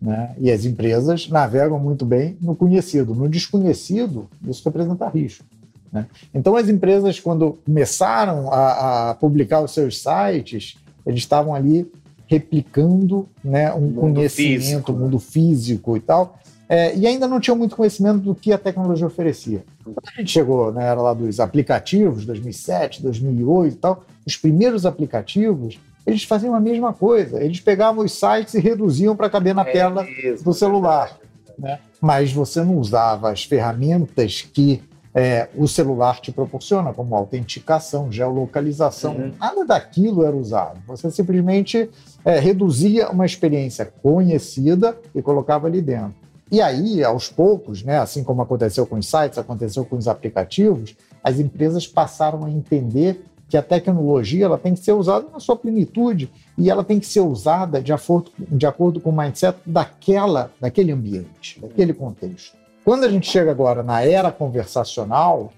Né? 0.00 0.34
E 0.38 0.50
as 0.50 0.66
empresas 0.66 1.28
navegam 1.28 1.78
muito 1.78 2.04
bem 2.04 2.36
no 2.40 2.54
conhecido. 2.54 3.14
No 3.14 3.28
desconhecido, 3.28 4.28
isso 4.46 4.62
representa 4.62 5.08
risco. 5.08 5.44
Né? 5.90 6.06
Então, 6.34 6.56
as 6.56 6.68
empresas, 6.68 7.18
quando 7.18 7.58
começaram 7.64 8.52
a, 8.52 9.10
a 9.10 9.14
publicar 9.14 9.60
os 9.60 9.72
seus 9.72 10.02
sites, 10.02 10.76
eles 11.06 11.20
estavam 11.20 11.54
ali 11.54 11.90
replicando 12.26 13.28
né, 13.42 13.72
um 13.74 13.80
mundo 13.80 14.14
conhecimento, 14.14 14.60
físico, 14.60 14.92
né? 14.92 14.98
mundo 14.98 15.18
físico 15.18 15.96
e 15.96 16.00
tal, 16.00 16.38
é, 16.68 16.96
e 16.96 17.06
ainda 17.06 17.28
não 17.28 17.38
tinham 17.38 17.56
muito 17.56 17.76
conhecimento 17.76 18.20
do 18.20 18.34
que 18.34 18.52
a 18.52 18.58
tecnologia 18.58 19.06
oferecia. 19.06 19.64
Quando 19.84 19.98
a 20.06 20.20
gente 20.20 20.30
chegou 20.30 20.72
na 20.72 20.80
né, 20.80 20.86
era 20.86 21.00
lá 21.00 21.12
dos 21.12 21.38
aplicativos, 21.38 22.24
2007, 22.24 23.02
2008 23.02 23.72
e 23.72 23.76
tal, 23.76 24.04
os 24.26 24.36
primeiros 24.36 24.86
aplicativos, 24.86 25.78
eles 26.06 26.24
faziam 26.24 26.54
a 26.54 26.60
mesma 26.60 26.92
coisa. 26.92 27.42
Eles 27.42 27.60
pegavam 27.60 28.04
os 28.04 28.12
sites 28.12 28.54
e 28.54 28.60
reduziam 28.60 29.14
para 29.14 29.28
caber 29.28 29.54
na 29.54 29.62
é 29.62 29.72
tela 29.72 30.02
mesmo, 30.02 30.44
do 30.44 30.54
celular. 30.54 31.18
Né? 31.58 31.78
Mas 32.00 32.32
você 32.32 32.62
não 32.62 32.78
usava 32.78 33.30
as 33.30 33.44
ferramentas 33.44 34.42
que 34.42 34.82
é, 35.14 35.48
o 35.54 35.68
celular 35.68 36.20
te 36.20 36.32
proporciona, 36.32 36.92
como 36.92 37.14
autenticação, 37.14 38.10
geolocalização. 38.10 39.14
Uhum. 39.14 39.32
Nada 39.38 39.64
daquilo 39.64 40.24
era 40.24 40.34
usado. 40.34 40.80
Você 40.88 41.10
simplesmente 41.10 41.88
é, 42.24 42.40
reduzia 42.40 43.08
uma 43.10 43.24
experiência 43.24 43.86
conhecida 44.02 44.98
e 45.14 45.22
colocava 45.22 45.68
ali 45.68 45.80
dentro. 45.80 46.14
E 46.50 46.60
aí, 46.60 47.02
aos 47.02 47.28
poucos, 47.28 47.82
né, 47.82 47.98
assim 47.98 48.24
como 48.24 48.42
aconteceu 48.42 48.86
com 48.86 48.96
os 48.96 49.08
sites, 49.08 49.38
aconteceu 49.38 49.84
com 49.84 49.96
os 49.96 50.08
aplicativos, 50.08 50.96
as 51.22 51.38
empresas 51.38 51.86
passaram 51.86 52.44
a 52.44 52.50
entender 52.50 53.24
que 53.48 53.56
a 53.56 53.62
tecnologia 53.62 54.46
ela 54.46 54.58
tem 54.58 54.74
que 54.74 54.80
ser 54.80 54.92
usada 54.92 55.26
na 55.32 55.38
sua 55.38 55.56
plenitude 55.56 56.30
e 56.58 56.70
ela 56.70 56.82
tem 56.82 56.98
que 56.98 57.06
ser 57.06 57.20
usada 57.20 57.80
de 57.80 57.92
acordo, 57.92 58.30
de 58.38 58.66
acordo 58.66 59.00
com 59.00 59.10
o 59.10 59.16
mindset 59.16 59.58
daquela, 59.64 60.50
daquele 60.60 60.92
ambiente, 60.92 61.60
daquele 61.60 61.92
contexto. 61.92 62.63
Quando 62.84 63.04
a 63.04 63.08
gente 63.08 63.30
chega 63.30 63.50
agora 63.50 63.82
na 63.82 64.02
era 64.02 64.30
conversacional, 64.30 65.52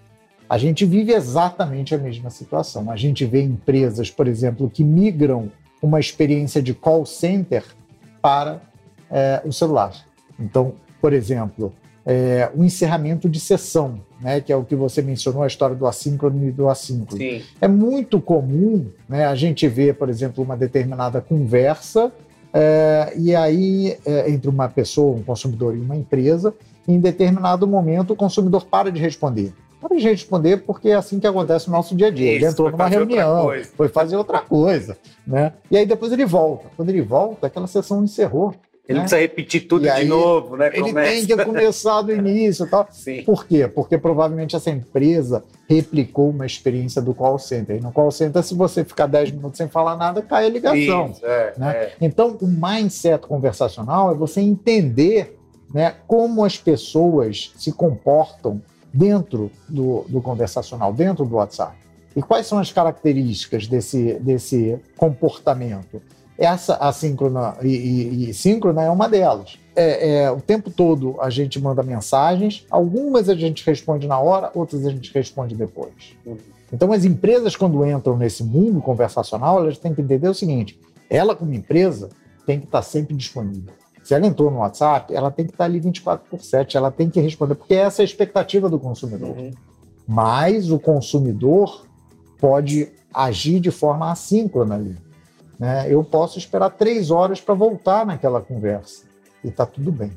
a 0.49 0.56
gente 0.56 0.85
vive 0.85 1.12
exatamente 1.12 1.95
a 1.95 1.99
mesma 1.99 2.30
situação. 2.30 2.90
A 2.90 2.97
gente 2.97 3.25
vê 3.25 3.42
empresas, 3.42 4.11
por 4.11 4.28
exemplo, 4.28 4.71
que 4.71 4.85
migram 4.85 5.50
uma 5.83 5.99
experiência 5.99 6.62
de 6.62 6.73
call 6.73 7.04
center 7.04 7.64
para 8.23 8.61
é, 9.11 9.42
o 9.45 9.52
celular. 9.52 9.92
Então, 10.38 10.75
por 11.00 11.12
exemplo, 11.12 11.73
é, 12.04 12.49
o 12.54 12.62
encerramento 12.62 13.28
de 13.28 13.40
sessão, 13.40 14.00
né, 14.21 14.40
que 14.40 14.52
é 14.52 14.56
o 14.56 14.64
que 14.64 14.76
você 14.76 15.02
mencionou, 15.02 15.42
a 15.42 15.49
história 15.49 15.75
do 15.75 15.87
assíncrono 15.87 16.47
e 16.47 16.52
do 16.52 16.68
assíncrono. 16.68 17.18
Sim. 17.21 17.42
É 17.61 17.66
muito 17.66 18.21
comum 18.21 18.87
né, 19.09 19.26
a 19.26 19.35
gente 19.35 19.66
ver, 19.66 19.97
por 19.97 20.09
exemplo, 20.09 20.45
uma 20.45 20.56
determinada 20.56 21.21
conversa 21.21 22.12
é, 22.54 23.12
e 23.16 23.35
aí 23.35 23.99
é, 24.06 24.30
entre 24.30 24.49
uma 24.49 24.68
pessoa, 24.68 25.16
um 25.16 25.23
consumidor 25.25 25.76
e 25.76 25.80
uma 25.80 25.97
empresa, 25.97 26.54
em 26.87 27.00
determinado 27.00 27.66
momento 27.66 28.12
o 28.12 28.16
consumidor 28.16 28.64
para 28.66 28.90
de 28.90 29.00
responder. 29.00 29.52
Para 29.81 29.97
de 29.97 30.02
responder 30.02 30.59
porque 30.59 30.88
é 30.88 30.95
assim 30.95 31.21
que 31.21 31.26
acontece 31.26 31.69
no 31.69 31.76
nosso 31.76 31.95
dia 31.95 32.09
a 32.09 32.11
dia. 32.11 32.33
Isso, 32.33 32.45
ele 32.45 32.52
entrou 32.52 32.71
numa 32.71 32.87
reunião, 32.87 33.50
foi 33.76 33.88
fazer 33.88 34.16
outra 34.16 34.40
coisa. 34.40 34.97
Né? 35.26 35.52
E 35.71 35.76
aí 35.76 35.87
depois 35.87 36.12
ele 36.12 36.25
volta. 36.25 36.69
Quando 36.76 36.88
ele 36.88 37.02
volta, 37.02 37.47
aquela 37.47 37.66
sessão 37.66 38.02
encerrou. 38.02 38.55
Ele 38.88 38.99
né? 38.99 39.00
precisa 39.00 39.21
repetir 39.21 39.66
tudo 39.66 39.83
de 39.83 40.05
novo, 40.05 40.57
né? 40.57 40.69
Ele 40.73 40.81
Começa. 40.81 41.11
tem 41.11 41.26
que 41.26 41.45
começar 41.45 42.02
do 42.02 42.12
início 42.12 42.66
e 42.66 42.69
tal. 42.69 42.87
Sim. 42.90 43.23
Por 43.25 43.45
quê? 43.45 43.66
Porque 43.66 43.99
provavelmente 43.99 44.55
essa 44.55 44.71
empresa 44.71 45.43
replicou 45.69 46.31
uma 46.31 46.47
experiência 46.47 47.02
do 47.02 47.12
call 47.12 47.38
center. 47.38 47.76
E 47.76 47.81
no 47.81 47.90
call 47.90 48.12
center, 48.12 48.43
se 48.45 48.55
você 48.55 48.85
ficar 48.85 49.07
10 49.07 49.33
minutos 49.33 49.59
sem 49.59 49.66
falar 49.66 49.97
nada, 49.97 50.23
cai 50.23 50.47
a 50.47 50.49
ligação. 50.49 51.11
Isso, 51.11 51.26
é, 51.26 51.55
né? 51.59 51.73
É. 51.76 51.93
Então, 52.00 52.38
o 52.40 52.47
mindset 52.47 53.26
conversacional 53.26 54.12
é 54.12 54.14
você 54.14 54.40
entender 54.40 55.36
né, 55.73 55.94
como 56.06 56.44
as 56.44 56.56
pessoas 56.56 57.52
se 57.56 57.73
comportam 57.73 58.61
dentro 58.92 59.50
do, 59.68 60.04
do 60.08 60.23
conversacional, 60.23 60.92
dentro 60.92 61.25
do 61.25 61.37
WhatsApp. 61.37 61.76
E 62.14 62.23
quais 62.23 62.46
são 62.46 62.58
as 62.58 62.73
características 62.73 63.66
desse, 63.66 64.14
desse 64.14 64.78
comportamento? 64.96 66.00
Essa 66.38 66.76
assíncrona 66.76 67.56
e, 67.62 67.68
e, 67.68 68.30
e 68.30 68.35
síncrona 68.35 68.82
é 68.82 68.90
uma 68.90 69.08
delas. 69.08 69.58
É, 69.75 70.23
é, 70.23 70.30
o 70.30 70.40
tempo 70.40 70.70
todo 70.70 71.16
a 71.20 71.28
gente 71.28 71.61
manda 71.61 71.82
mensagens, 71.82 72.66
algumas 72.70 73.28
a 73.28 73.35
gente 73.35 73.64
responde 73.64 74.06
na 74.06 74.18
hora, 74.18 74.50
outras 74.54 74.87
a 74.87 74.90
gente 74.90 75.12
responde 75.12 75.54
depois. 75.54 76.16
Então, 76.73 76.90
as 76.92 77.04
empresas, 77.04 77.54
quando 77.54 77.87
entram 77.87 78.16
nesse 78.16 78.42
mundo 78.42 78.80
conversacional, 78.80 79.61
elas 79.61 79.78
têm 79.78 79.94
que 79.94 80.00
entender 80.00 80.28
o 80.28 80.35
seguinte: 80.35 80.78
ela, 81.08 81.37
como 81.37 81.52
empresa, 81.54 82.08
tem 82.46 82.58
que 82.58 82.66
estar 82.66 82.82
sempre 82.82 83.14
disponível. 83.14 83.73
Se 84.06 84.14
ela 84.14 84.25
entrou 84.25 84.52
no 84.52 84.58
WhatsApp, 84.58 85.12
ela 85.12 85.32
tem 85.32 85.44
que 85.44 85.50
estar 85.50 85.64
ali 85.64 85.80
24 85.80 86.30
por 86.30 86.40
7, 86.40 86.76
ela 86.76 86.92
tem 86.92 87.10
que 87.10 87.20
responder, 87.20 87.56
porque 87.56 87.75
essa 87.75 88.02
é 88.02 88.04
a 88.04 88.04
expectativa 88.04 88.68
do 88.68 88.78
consumidor. 88.78 89.36
Uhum. 89.36 89.50
Mas 90.06 90.70
o 90.70 90.78
consumidor 90.78 91.84
pode 92.38 92.88
agir 93.12 93.58
de 93.58 93.72
forma 93.72 94.12
assíncrona 94.12 94.76
ali. 94.76 94.96
Né? 95.58 95.92
Eu 95.92 96.04
posso 96.04 96.38
esperar 96.38 96.70
três 96.70 97.10
horas 97.10 97.40
para 97.40 97.52
voltar 97.52 98.06
naquela 98.06 98.40
conversa 98.40 99.06
e 99.42 99.48
está 99.48 99.66
tudo 99.66 99.90
bem. 99.90 100.12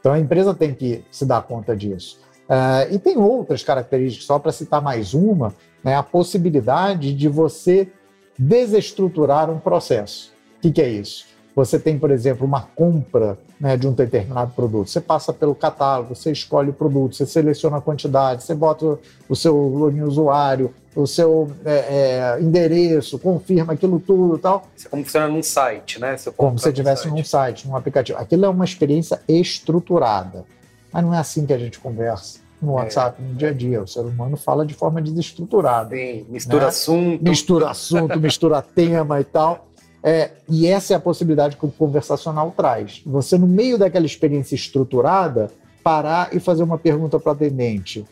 Então 0.00 0.14
a 0.14 0.18
empresa 0.18 0.54
tem 0.54 0.72
que 0.72 1.04
se 1.10 1.26
dar 1.26 1.42
conta 1.42 1.76
disso. 1.76 2.18
Uh, 2.48 2.94
e 2.94 2.98
tem 2.98 3.18
outras 3.18 3.62
características, 3.62 4.24
só 4.26 4.38
para 4.38 4.52
citar 4.52 4.80
mais 4.80 5.12
uma, 5.12 5.54
né, 5.84 5.94
a 5.94 6.02
possibilidade 6.02 7.12
de 7.12 7.28
você 7.28 7.92
desestruturar 8.38 9.50
um 9.50 9.58
processo. 9.58 10.32
O 10.56 10.60
que, 10.62 10.72
que 10.72 10.80
é 10.80 10.88
isso? 10.88 11.26
Você 11.54 11.78
tem, 11.78 11.98
por 11.98 12.10
exemplo, 12.10 12.44
uma 12.44 12.62
compra 12.62 13.38
né, 13.60 13.76
de 13.76 13.86
um 13.86 13.92
determinado 13.92 14.52
produto. 14.52 14.90
Você 14.90 15.00
passa 15.00 15.32
pelo 15.32 15.54
catálogo, 15.54 16.14
você 16.14 16.32
escolhe 16.32 16.70
o 16.70 16.72
produto, 16.72 17.14
você 17.14 17.24
seleciona 17.24 17.76
a 17.76 17.80
quantidade, 17.80 18.42
você 18.42 18.54
bota 18.54 18.98
o 19.28 19.36
seu 19.36 19.56
login 19.56 20.02
usuário, 20.02 20.74
o 20.96 21.06
seu 21.06 21.50
é, 21.64 22.36
é, 22.36 22.40
endereço, 22.40 23.18
confirma 23.18 23.72
aquilo 23.72 24.00
tudo 24.00 24.36
e 24.36 24.40
tal. 24.40 24.66
Isso 24.76 24.86
é 24.86 24.90
como 24.90 25.04
funciona 25.04 25.28
num 25.28 25.42
site, 25.42 26.00
né? 26.00 26.16
Você 26.16 26.30
como 26.32 26.58
se 26.58 26.68
estivesse 26.68 27.08
num 27.08 27.24
site, 27.24 27.68
num 27.68 27.76
aplicativo. 27.76 28.18
Aquilo 28.18 28.44
é 28.44 28.48
uma 28.48 28.64
experiência 28.64 29.20
estruturada. 29.28 30.44
Mas 30.92 31.04
não 31.04 31.14
é 31.14 31.18
assim 31.18 31.46
que 31.46 31.52
a 31.52 31.58
gente 31.58 31.78
conversa 31.78 32.38
no 32.60 32.72
é. 32.72 32.74
WhatsApp 32.82 33.20
é. 33.20 33.26
no 33.26 33.34
dia 33.34 33.48
a 33.50 33.52
dia. 33.52 33.82
O 33.82 33.86
ser 33.86 34.00
humano 34.00 34.36
fala 34.36 34.64
de 34.64 34.74
forma 34.74 35.00
desestruturada. 35.02 35.94
Sim, 35.94 36.26
mistura 36.28 36.60
né? 36.60 36.66
assunto. 36.66 37.24
Mistura 37.24 37.70
assunto, 37.70 38.20
mistura 38.20 38.62
tema 38.62 39.20
e 39.20 39.24
tal. 39.24 39.68
É, 40.06 40.32
e 40.46 40.66
essa 40.66 40.92
é 40.92 40.96
a 40.96 41.00
possibilidade 41.00 41.56
que 41.56 41.64
o 41.64 41.70
conversacional 41.70 42.52
traz. 42.54 43.02
Você, 43.06 43.38
no 43.38 43.46
meio 43.46 43.78
daquela 43.78 44.04
experiência 44.04 44.54
estruturada, 44.54 45.50
parar 45.82 46.36
e 46.36 46.38
fazer 46.38 46.62
uma 46.62 46.76
pergunta 46.76 47.18
para 47.18 47.30
o 47.30 47.32
atendente. 47.32 48.04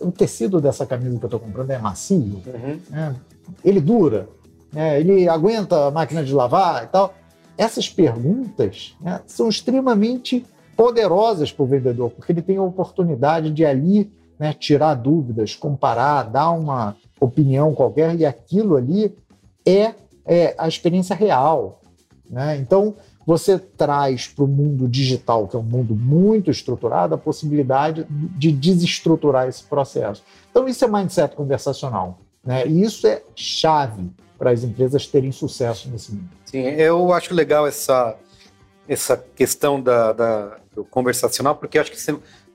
O 0.00 0.10
tecido 0.10 0.58
dessa 0.58 0.86
camisa 0.86 1.18
que 1.18 1.24
eu 1.24 1.28
estou 1.28 1.38
comprando 1.38 1.70
é 1.70 1.78
macio? 1.78 2.42
Uhum. 2.46 2.80
É, 2.92 3.14
ele 3.62 3.78
dura? 3.78 4.26
É, 4.74 4.98
ele 4.98 5.28
aguenta 5.28 5.86
a 5.86 5.90
máquina 5.90 6.24
de 6.24 6.32
lavar 6.32 6.84
e 6.84 6.86
tal? 6.86 7.14
Essas 7.58 7.90
perguntas 7.90 8.96
né, 9.00 9.20
são 9.26 9.50
extremamente 9.50 10.46
poderosas 10.74 11.52
para 11.52 11.62
o 11.62 11.66
vendedor, 11.66 12.10
porque 12.10 12.32
ele 12.32 12.42
tem 12.42 12.56
a 12.56 12.62
oportunidade 12.62 13.50
de 13.50 13.66
ali 13.66 14.10
né, 14.38 14.54
tirar 14.54 14.94
dúvidas, 14.94 15.54
comparar, 15.54 16.22
dar 16.22 16.50
uma 16.52 16.96
opinião 17.20 17.74
qualquer, 17.74 18.14
e 18.14 18.24
aquilo 18.24 18.76
ali 18.76 19.14
é 19.66 19.92
é 20.28 20.54
a 20.58 20.68
experiência 20.68 21.16
real. 21.16 21.80
Né? 22.30 22.58
Então, 22.58 22.94
você 23.26 23.58
traz 23.58 24.28
para 24.28 24.44
o 24.44 24.48
mundo 24.48 24.86
digital, 24.86 25.48
que 25.48 25.56
é 25.56 25.58
um 25.58 25.62
mundo 25.62 25.94
muito 25.96 26.50
estruturado, 26.50 27.14
a 27.14 27.18
possibilidade 27.18 28.06
de 28.08 28.52
desestruturar 28.52 29.48
esse 29.48 29.64
processo. 29.64 30.22
Então, 30.50 30.68
isso 30.68 30.84
é 30.84 30.88
mindset 30.88 31.34
conversacional. 31.34 32.18
Né? 32.44 32.66
E 32.66 32.82
isso 32.82 33.06
é 33.06 33.22
chave 33.34 34.10
para 34.38 34.50
as 34.50 34.62
empresas 34.62 35.06
terem 35.06 35.32
sucesso 35.32 35.88
nesse 35.90 36.12
mundo. 36.12 36.28
Sim, 36.44 36.60
eu 36.60 37.12
acho 37.12 37.34
legal 37.34 37.66
essa, 37.66 38.16
essa 38.86 39.16
questão 39.16 39.80
da, 39.80 40.12
da 40.12 40.58
do 40.78 40.84
conversacional, 40.84 41.56
porque 41.56 41.78
acho 41.78 41.90
que 41.90 42.00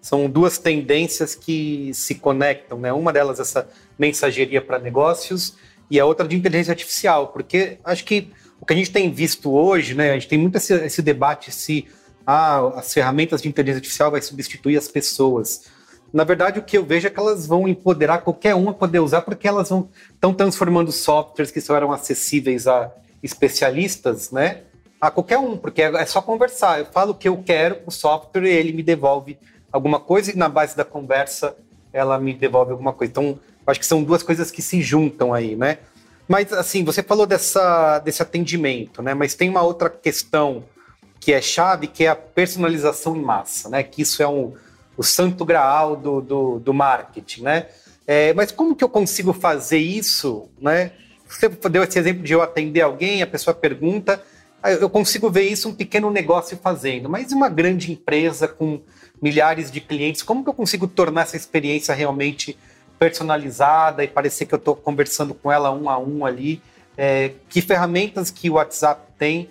são 0.01 0.29
duas 0.29 0.57
tendências 0.57 1.35
que 1.35 1.91
se 1.93 2.15
conectam. 2.15 2.79
Né? 2.79 2.93
Uma 2.93 3.11
delas, 3.11 3.39
essa 3.39 3.67
mensageria 3.99 4.61
para 4.61 4.79
negócios, 4.79 5.55
e 5.89 5.99
a 5.99 6.05
outra 6.05 6.27
de 6.27 6.35
inteligência 6.35 6.71
artificial, 6.71 7.27
porque 7.27 7.77
acho 7.83 8.03
que 8.05 8.29
o 8.59 8.65
que 8.65 8.73
a 8.73 8.75
gente 8.75 8.91
tem 8.91 9.11
visto 9.11 9.51
hoje, 9.51 9.93
né, 9.93 10.11
a 10.11 10.13
gente 10.13 10.27
tem 10.27 10.39
muito 10.39 10.55
esse, 10.55 10.73
esse 10.73 11.01
debate 11.01 11.51
se 11.51 11.85
ah, 12.25 12.67
as 12.75 12.93
ferramentas 12.93 13.41
de 13.41 13.49
inteligência 13.49 13.79
artificial 13.79 14.11
vai 14.11 14.21
substituir 14.21 14.77
as 14.77 14.87
pessoas. 14.87 15.65
Na 16.13 16.23
verdade, 16.23 16.59
o 16.59 16.63
que 16.63 16.77
eu 16.77 16.85
vejo 16.85 17.07
é 17.07 17.09
que 17.09 17.19
elas 17.19 17.47
vão 17.47 17.67
empoderar 17.67 18.19
qualquer 18.19 18.55
um 18.55 18.69
a 18.69 18.73
poder 18.73 18.99
usar, 18.99 19.23
porque 19.23 19.47
elas 19.47 19.69
estão 19.69 20.33
transformando 20.33 20.91
softwares 20.91 21.51
que 21.51 21.59
só 21.59 21.75
eram 21.75 21.91
acessíveis 21.91 22.67
a 22.67 22.91
especialistas, 23.21 24.31
né? 24.31 24.61
A 25.01 25.09
qualquer 25.09 25.39
um, 25.39 25.57
porque 25.57 25.81
é, 25.81 25.87
é 25.95 26.05
só 26.05 26.21
conversar. 26.21 26.79
Eu 26.79 26.85
falo 26.85 27.11
o 27.11 27.15
que 27.15 27.27
eu 27.27 27.41
quero 27.43 27.79
o 27.85 27.91
software 27.91 28.45
ele 28.45 28.71
me 28.71 28.83
devolve 28.83 29.37
alguma 29.71 29.99
coisa 29.99 30.31
e 30.31 30.37
na 30.37 30.47
base 30.47 30.77
da 30.77 30.85
conversa 30.85 31.57
ela 31.91 32.19
me 32.19 32.33
devolve 32.33 32.71
alguma 32.71 32.93
coisa. 32.93 33.11
Então, 33.11 33.39
Acho 33.65 33.79
que 33.79 33.85
são 33.85 34.03
duas 34.03 34.23
coisas 34.23 34.51
que 34.51 34.61
se 34.61 34.81
juntam 34.81 35.33
aí, 35.33 35.55
né? 35.55 35.79
Mas, 36.27 36.51
assim, 36.53 36.83
você 36.83 37.03
falou 37.03 37.25
dessa, 37.25 37.99
desse 37.99 38.21
atendimento, 38.21 39.01
né? 39.01 39.13
Mas 39.13 39.35
tem 39.35 39.49
uma 39.49 39.61
outra 39.61 39.89
questão 39.89 40.63
que 41.19 41.31
é 41.31 41.41
chave, 41.41 41.87
que 41.87 42.05
é 42.05 42.09
a 42.09 42.15
personalização 42.15 43.15
em 43.15 43.21
massa, 43.21 43.69
né? 43.69 43.83
Que 43.83 44.01
isso 44.01 44.21
é 44.21 44.27
um, 44.27 44.53
o 44.97 45.03
santo 45.03 45.45
graal 45.45 45.95
do, 45.95 46.21
do, 46.21 46.59
do 46.59 46.73
marketing, 46.73 47.43
né? 47.43 47.67
É, 48.05 48.33
mas 48.33 48.51
como 48.51 48.75
que 48.75 48.83
eu 48.83 48.89
consigo 48.89 49.33
fazer 49.33 49.77
isso, 49.77 50.49
né? 50.59 50.91
Você 51.27 51.49
deu 51.49 51.83
esse 51.83 51.97
exemplo 51.97 52.23
de 52.23 52.33
eu 52.33 52.41
atender 52.41 52.81
alguém, 52.81 53.21
a 53.21 53.27
pessoa 53.27 53.53
pergunta, 53.53 54.21
eu 54.79 54.89
consigo 54.89 55.29
ver 55.29 55.43
isso 55.43 55.67
um 55.67 55.73
pequeno 55.73 56.09
negócio 56.11 56.57
fazendo, 56.57 57.09
mas 57.09 57.31
uma 57.31 57.49
grande 57.49 57.91
empresa 57.91 58.47
com 58.47 58.81
milhares 59.21 59.71
de 59.71 59.81
clientes, 59.81 60.21
como 60.21 60.43
que 60.43 60.49
eu 60.49 60.53
consigo 60.53 60.87
tornar 60.87 61.23
essa 61.23 61.35
experiência 61.35 61.93
realmente 61.93 62.57
personalizada 63.03 64.01
e 64.01 64.07
parecer 64.07 64.45
que 64.45 64.53
eu 64.53 64.57
estou 64.57 64.73
conversando 64.73 65.33
com 65.33 65.51
ela 65.51 65.71
um 65.71 65.89
a 65.89 65.97
um 65.97 66.25
ali. 66.25 66.61
É, 66.97 67.31
que 67.49 67.59
ferramentas 67.59 68.31
que 68.31 68.49
o 68.49 68.53
WhatsApp 68.53 69.01
tem 69.17 69.49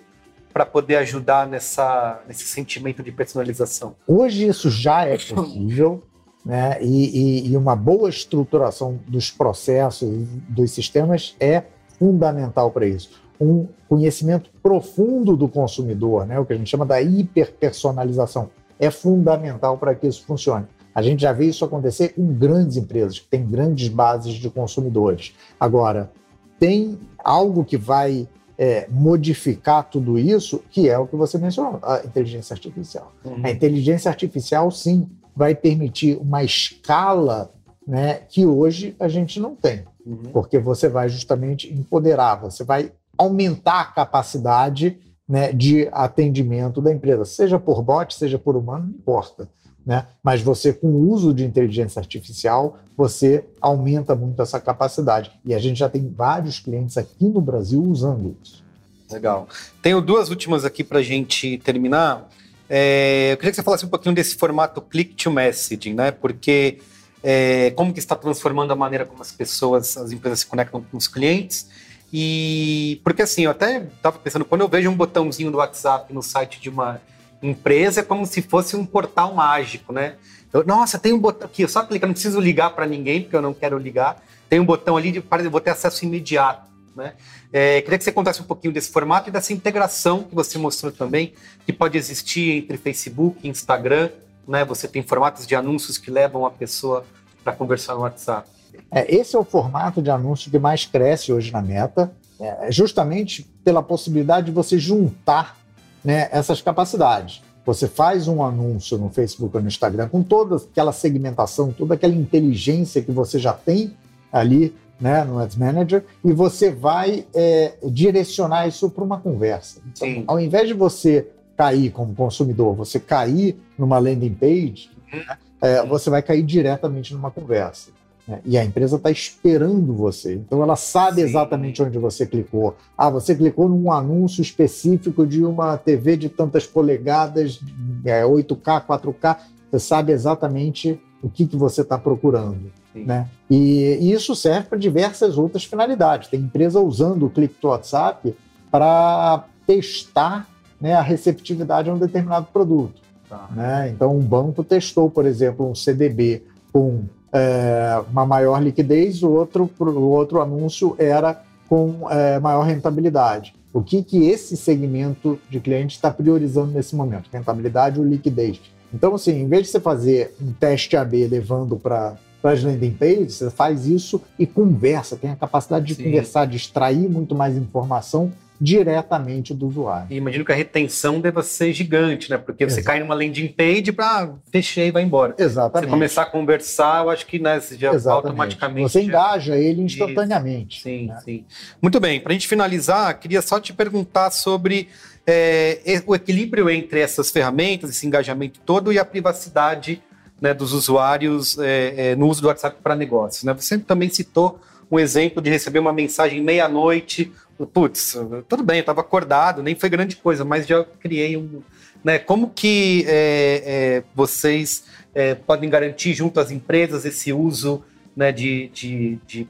para 0.51 0.65
poder 0.65 0.95
ajudar 0.97 1.45
nessa, 1.45 2.19
nesse 2.27 2.45
sentimento 2.45 3.03
de 3.03 3.11
personalização? 3.11 3.95
Hoje 4.07 4.47
isso 4.47 4.71
já 4.71 5.05
é 5.05 5.17
possível, 5.17 6.01
né? 6.43 6.77
E, 6.81 7.45
e, 7.45 7.51
e, 7.51 7.57
uma 7.57 7.75
boa 7.75 8.09
estruturação 8.09 8.99
dos 9.07 9.29
processos, 9.29 10.09
dos 10.49 10.71
sistemas 10.71 11.35
é 11.39 11.63
fundamental 11.99 12.71
para 12.71 12.87
isso. 12.87 13.21
Um 13.39 13.67
conhecimento 13.87 14.49
profundo 14.63 15.37
do 15.37 15.47
consumidor, 15.47 16.25
né? 16.25 16.39
o 16.39 16.45
que 16.45 16.53
a 16.53 16.57
gente 16.57 16.69
chama 16.69 16.85
da 16.85 17.01
hiperpersonalização, 17.01 18.49
é 18.79 18.89
fundamental 18.89 19.77
para 19.77 19.93
que 19.93 20.07
isso 20.07 20.23
funcione. 20.25 20.65
A 20.93 21.01
gente 21.01 21.21
já 21.21 21.33
vê 21.33 21.45
isso 21.45 21.65
acontecer 21.65 22.09
com 22.09 22.33
grandes 22.33 22.77
empresas, 22.77 23.19
que 23.19 23.27
têm 23.27 23.45
grandes 23.45 23.87
bases 23.87 24.33
de 24.35 24.49
consumidores. 24.49 25.33
Agora, 25.59 26.11
tem 26.59 26.99
algo 27.23 27.65
que 27.65 27.77
vai 27.77 28.27
é, 28.57 28.87
modificar 28.89 29.89
tudo 29.89 30.17
isso, 30.19 30.63
que 30.69 30.89
é 30.89 30.97
o 30.97 31.07
que 31.07 31.15
você 31.15 31.37
mencionou, 31.37 31.79
a 31.81 32.01
inteligência 32.05 32.53
artificial. 32.53 33.11
Uhum. 33.25 33.41
A 33.43 33.51
inteligência 33.51 34.09
artificial, 34.09 34.69
sim, 34.71 35.09
vai 35.35 35.55
permitir 35.55 36.17
uma 36.17 36.43
escala 36.43 37.51
né, 37.87 38.21
que 38.29 38.45
hoje 38.45 38.95
a 38.99 39.07
gente 39.07 39.39
não 39.39 39.55
tem, 39.55 39.83
uhum. 40.05 40.23
porque 40.31 40.59
você 40.59 40.87
vai 40.87 41.09
justamente 41.09 41.73
empoderar, 41.73 42.35
você 42.35 42.63
vai 42.63 42.91
aumentar 43.17 43.81
a 43.81 43.85
capacidade 43.85 44.97
né, 45.27 45.51
de 45.51 45.87
atendimento 45.91 46.81
da 46.81 46.91
empresa, 46.91 47.25
seja 47.25 47.59
por 47.59 47.81
bot, 47.81 48.13
seja 48.13 48.37
por 48.37 48.55
humano, 48.55 48.85
não 48.85 48.95
importa. 48.95 49.49
Né? 49.85 50.05
Mas 50.23 50.41
você, 50.41 50.71
com 50.71 50.87
o 50.87 51.11
uso 51.11 51.33
de 51.33 51.43
inteligência 51.43 51.99
artificial, 51.99 52.79
você 52.95 53.45
aumenta 53.59 54.15
muito 54.15 54.41
essa 54.41 54.59
capacidade. 54.59 55.31
E 55.45 55.53
a 55.53 55.59
gente 55.59 55.77
já 55.77 55.89
tem 55.89 56.09
vários 56.09 56.59
clientes 56.59 56.97
aqui 56.97 57.25
no 57.25 57.41
Brasil 57.41 57.83
usando 57.83 58.35
isso. 58.41 58.63
Legal. 59.11 59.47
Tenho 59.81 60.01
duas 60.01 60.29
últimas 60.29 60.63
aqui 60.65 60.83
para 60.83 60.99
a 60.99 61.03
gente 61.03 61.57
terminar. 61.59 62.29
É, 62.69 63.33
eu 63.33 63.37
queria 63.37 63.51
que 63.51 63.55
você 63.55 63.63
falasse 63.63 63.85
um 63.85 63.89
pouquinho 63.89 64.15
desse 64.15 64.35
formato 64.35 64.81
click 64.81 65.15
to 65.15 65.29
messaging, 65.29 65.93
né? 65.93 66.11
Porque 66.11 66.79
é, 67.21 67.71
como 67.71 67.93
que 67.93 67.99
está 67.99 68.15
transformando 68.15 68.71
a 68.71 68.75
maneira 68.75 69.05
como 69.05 69.21
as 69.21 69.31
pessoas, 69.31 69.97
as 69.97 70.11
empresas 70.11 70.39
se 70.39 70.45
conectam 70.45 70.81
com 70.81 70.97
os 70.97 71.07
clientes. 71.07 71.67
E 72.11 73.01
porque 73.03 73.21
assim, 73.23 73.43
eu 73.43 73.51
até 73.51 73.83
estava 73.83 74.17
pensando, 74.17 74.45
quando 74.45 74.61
eu 74.61 74.67
vejo 74.67 74.89
um 74.89 74.95
botãozinho 74.95 75.51
do 75.51 75.57
WhatsApp 75.57 76.13
no 76.13 76.21
site 76.21 76.61
de 76.61 76.69
uma 76.69 77.01
empresa 77.43 77.99
é 77.99 78.03
como 78.03 78.25
se 78.25 78.41
fosse 78.41 78.75
um 78.75 78.85
portal 78.85 79.33
mágico, 79.35 79.91
né? 79.91 80.15
Eu, 80.51 80.65
nossa, 80.65 80.97
tem 80.97 81.11
um 81.11 81.19
botão 81.19 81.47
aqui, 81.47 81.63
eu 81.63 81.67
só 81.67 81.83
clicar, 81.83 82.07
não 82.07 82.13
preciso 82.13 82.39
ligar 82.39 82.69
para 82.71 82.85
ninguém, 82.85 83.21
porque 83.21 83.35
eu 83.35 83.41
não 83.41 83.53
quero 83.53 83.77
ligar. 83.77 84.23
Tem 84.49 84.59
um 84.59 84.65
botão 84.65 84.95
ali 84.95 85.11
de 85.11 85.19
para 85.19 85.47
vou 85.49 85.59
ter 85.59 85.71
acesso 85.71 86.05
imediato, 86.05 86.67
né? 86.95 87.13
É, 87.51 87.81
queria 87.81 87.97
que 87.97 88.03
você 88.03 88.11
contasse 88.11 88.41
um 88.41 88.45
pouquinho 88.45 88.73
desse 88.73 88.91
formato 88.91 89.29
e 89.29 89.31
dessa 89.31 89.51
integração 89.51 90.23
que 90.23 90.33
você 90.33 90.57
mostrou 90.57 90.91
também, 90.91 91.33
que 91.65 91.73
pode 91.73 91.97
existir 91.97 92.63
entre 92.63 92.77
Facebook 92.77 93.47
Instagram, 93.47 94.09
né? 94.47 94.63
Você 94.65 94.87
tem 94.87 95.03
formatos 95.03 95.45
de 95.45 95.55
anúncios 95.55 95.97
que 95.97 96.09
levam 96.09 96.45
a 96.45 96.51
pessoa 96.51 97.05
para 97.43 97.53
conversar 97.53 97.95
no 97.95 98.01
WhatsApp. 98.01 98.47
É, 98.91 99.13
esse 99.13 99.35
é 99.35 99.39
o 99.39 99.43
formato 99.43 100.01
de 100.01 100.09
anúncio 100.09 100.49
que 100.49 100.59
mais 100.59 100.85
cresce 100.85 101.33
hoje 101.33 101.51
na 101.51 101.61
Meta, 101.61 102.11
é, 102.39 102.71
justamente 102.71 103.43
pela 103.63 103.81
possibilidade 103.81 104.47
de 104.47 104.51
você 104.51 104.77
juntar 104.77 105.57
né, 106.03 106.29
essas 106.31 106.61
capacidades. 106.61 107.41
Você 107.65 107.87
faz 107.87 108.27
um 108.27 108.43
anúncio 108.43 108.97
no 108.97 109.09
Facebook 109.09 109.55
ou 109.55 109.61
no 109.61 109.67
Instagram 109.67 110.09
com 110.09 110.21
toda 110.21 110.57
aquela 110.57 110.91
segmentação, 110.91 111.71
toda 111.71 111.93
aquela 111.93 112.13
inteligência 112.13 113.01
que 113.01 113.11
você 113.11 113.39
já 113.39 113.53
tem 113.53 113.95
ali 114.31 114.75
né, 114.99 115.23
no 115.23 115.39
Ads 115.39 115.55
Manager 115.55 116.03
e 116.23 116.31
você 116.33 116.71
vai 116.71 117.25
é, 117.33 117.73
direcionar 117.85 118.67
isso 118.67 118.89
para 118.89 119.03
uma 119.03 119.19
conversa. 119.19 119.81
Então, 119.87 120.23
ao 120.27 120.39
invés 120.39 120.67
de 120.67 120.73
você 120.73 121.27
cair 121.55 121.91
como 121.91 122.13
consumidor, 122.13 122.75
você 122.75 122.99
cair 122.99 123.57
numa 123.77 123.97
landing 123.99 124.33
page, 124.33 124.89
uhum. 125.13 125.21
é, 125.61 125.85
você 125.85 126.09
vai 126.09 126.21
cair 126.21 126.43
diretamente 126.43 127.13
numa 127.13 127.31
conversa. 127.31 127.91
Né? 128.27 128.41
E 128.45 128.57
a 128.57 128.63
empresa 128.63 128.95
está 128.95 129.11
esperando 129.11 129.93
você. 129.93 130.35
Então 130.35 130.61
ela 130.63 130.75
sabe 130.75 131.21
Sim. 131.21 131.27
exatamente 131.27 131.81
onde 131.81 131.97
você 131.97 132.25
clicou. 132.25 132.75
Ah, 132.97 133.09
você 133.09 133.35
clicou 133.35 133.67
num 133.67 133.91
anúncio 133.91 134.41
específico 134.41 135.25
de 135.25 135.43
uma 135.43 135.77
TV 135.77 136.17
de 136.17 136.29
tantas 136.29 136.65
polegadas, 136.65 137.59
é, 138.05 138.23
8K, 138.23 138.85
4K. 138.85 139.37
Você 139.69 139.79
sabe 139.79 140.11
exatamente 140.11 140.99
o 141.21 141.29
que, 141.29 141.47
que 141.47 141.55
você 141.55 141.81
está 141.81 141.97
procurando. 141.97 142.71
Né? 142.93 143.27
E, 143.49 143.97
e, 143.99 144.11
isso 144.11 144.35
serve 144.35 144.67
para 144.67 144.77
diversas 144.77 145.37
outras 145.37 145.63
finalidades. 145.63 146.29
Tem 146.29 146.39
empresa 146.39 146.79
usando 146.79 147.25
o 147.25 147.29
clique 147.29 147.55
do 147.59 147.69
WhatsApp 147.69 148.35
para 148.69 149.45
testar 149.65 150.47
né, 150.79 150.93
a 150.93 151.01
receptividade 151.01 151.89
a 151.89 151.93
um 151.93 151.97
determinado 151.97 152.47
produto. 152.53 153.01
Tá. 153.27 153.47
Né? 153.51 153.89
Então, 153.89 154.15
um 154.15 154.21
banco 154.21 154.63
testou, 154.63 155.09
por 155.09 155.25
exemplo, 155.25 155.67
um 155.67 155.73
CDB 155.73 156.43
com 156.71 157.05
é, 157.33 158.01
uma 158.11 158.25
maior 158.25 158.61
liquidez, 158.61 159.23
o 159.23 159.31
outro, 159.31 159.69
o 159.79 160.01
outro 160.01 160.39
anúncio 160.39 160.95
era 160.99 161.41
com 161.67 162.07
é, 162.09 162.39
maior 162.39 162.61
rentabilidade. 162.61 163.55
O 163.73 163.81
que, 163.81 164.03
que 164.03 164.29
esse 164.29 164.55
segmento 164.55 165.39
de 165.49 165.59
cliente 165.59 165.95
está 165.95 166.11
priorizando 166.11 166.71
nesse 166.71 166.95
momento? 166.95 167.27
Rentabilidade 167.33 167.99
ou 167.99 168.05
liquidez? 168.05 168.61
Então, 168.93 169.15
assim, 169.15 169.41
em 169.41 169.47
vez 169.47 169.63
de 169.63 169.69
você 169.69 169.79
fazer 169.79 170.35
um 170.39 170.53
teste 170.53 170.95
AB 170.95 171.25
levando 171.25 171.75
para 171.75 172.15
as 172.43 172.63
landing 172.63 172.91
pages, 172.91 173.35
você 173.35 173.49
faz 173.49 173.87
isso 173.87 174.21
e 174.37 174.45
conversa, 174.45 175.17
tem 175.17 175.31
a 175.31 175.35
capacidade 175.35 175.87
de 175.87 175.95
Sim. 175.95 176.03
conversar, 176.03 176.45
de 176.45 176.57
extrair 176.57 177.09
muito 177.09 177.33
mais 177.33 177.57
informação 177.57 178.31
diretamente 178.63 179.53
do 179.53 179.67
usuário. 179.67 180.07
E 180.09 180.15
imagino 180.15 180.45
que 180.45 180.51
a 180.53 180.55
retenção 180.55 181.19
deva 181.19 181.43
ser 181.43 181.73
gigante, 181.73 182.29
né? 182.29 182.37
Porque 182.37 182.63
você 182.63 182.79
Exato. 182.79 182.85
cai 182.85 182.99
numa 183.01 183.13
landing 183.13 183.49
page 183.49 183.91
para 183.91 184.35
fechar 184.49 184.85
e 184.85 184.91
vai 184.91 185.03
embora. 185.03 185.35
Exatamente. 185.37 185.89
Você 185.89 185.91
começar 185.91 186.21
a 186.21 186.25
conversar, 186.25 187.03
eu 187.03 187.09
acho 187.09 187.27
que 187.27 187.39
né, 187.39 187.59
você 187.59 187.77
já 187.77 187.93
Exatamente. 187.93 188.25
automaticamente. 188.25 188.89
Você 188.89 189.01
engaja 189.01 189.57
ele 189.57 189.81
instantaneamente. 189.81 190.77
Isso. 190.77 190.83
Sim, 190.83 191.07
né? 191.07 191.19
sim. 191.25 191.45
Muito 191.81 191.99
bem, 191.99 192.21
para 192.21 192.31
a 192.31 192.33
gente 192.33 192.47
finalizar, 192.47 193.19
queria 193.19 193.41
só 193.41 193.59
te 193.59 193.73
perguntar 193.73 194.31
sobre 194.31 194.87
é, 195.27 196.01
o 196.07 196.15
equilíbrio 196.15 196.69
entre 196.69 197.01
essas 197.01 197.29
ferramentas, 197.29 197.89
esse 197.89 198.07
engajamento 198.07 198.61
todo 198.61 198.93
e 198.93 198.97
a 198.97 199.03
privacidade 199.03 200.01
né, 200.39 200.53
dos 200.53 200.71
usuários 200.71 201.57
é, 201.59 202.11
é, 202.11 202.15
no 202.15 202.29
uso 202.29 202.41
do 202.41 202.47
WhatsApp 202.47 202.77
para 202.81 202.95
negócios. 202.95 203.43
Né? 203.43 203.53
Você 203.53 203.77
também 203.77 204.09
citou 204.09 204.57
um 204.89 204.99
exemplo 204.99 205.41
de 205.41 205.49
receber 205.49 205.79
uma 205.79 205.91
mensagem 205.91 206.41
meia-noite 206.41 207.31
putz, 207.73 208.17
tudo 208.47 208.63
bem, 208.63 208.77
eu 208.77 208.81
estava 208.81 209.01
acordado, 209.01 209.61
nem 209.61 209.75
foi 209.75 209.89
grande 209.89 210.15
coisa, 210.15 210.43
mas 210.43 210.65
já 210.67 210.83
criei 210.99 211.37
um. 211.37 211.61
Né, 212.03 212.19
como 212.19 212.49
que 212.49 213.05
é, 213.07 213.63
é, 213.65 214.03
vocês 214.13 214.85
é, 215.15 215.35
podem 215.35 215.69
garantir 215.69 216.13
junto 216.13 216.39
às 216.39 216.51
empresas 216.51 217.05
esse 217.05 217.31
uso 217.31 217.81
né, 218.15 218.31
de, 218.31 218.69
de, 218.73 219.19
de 219.25 219.47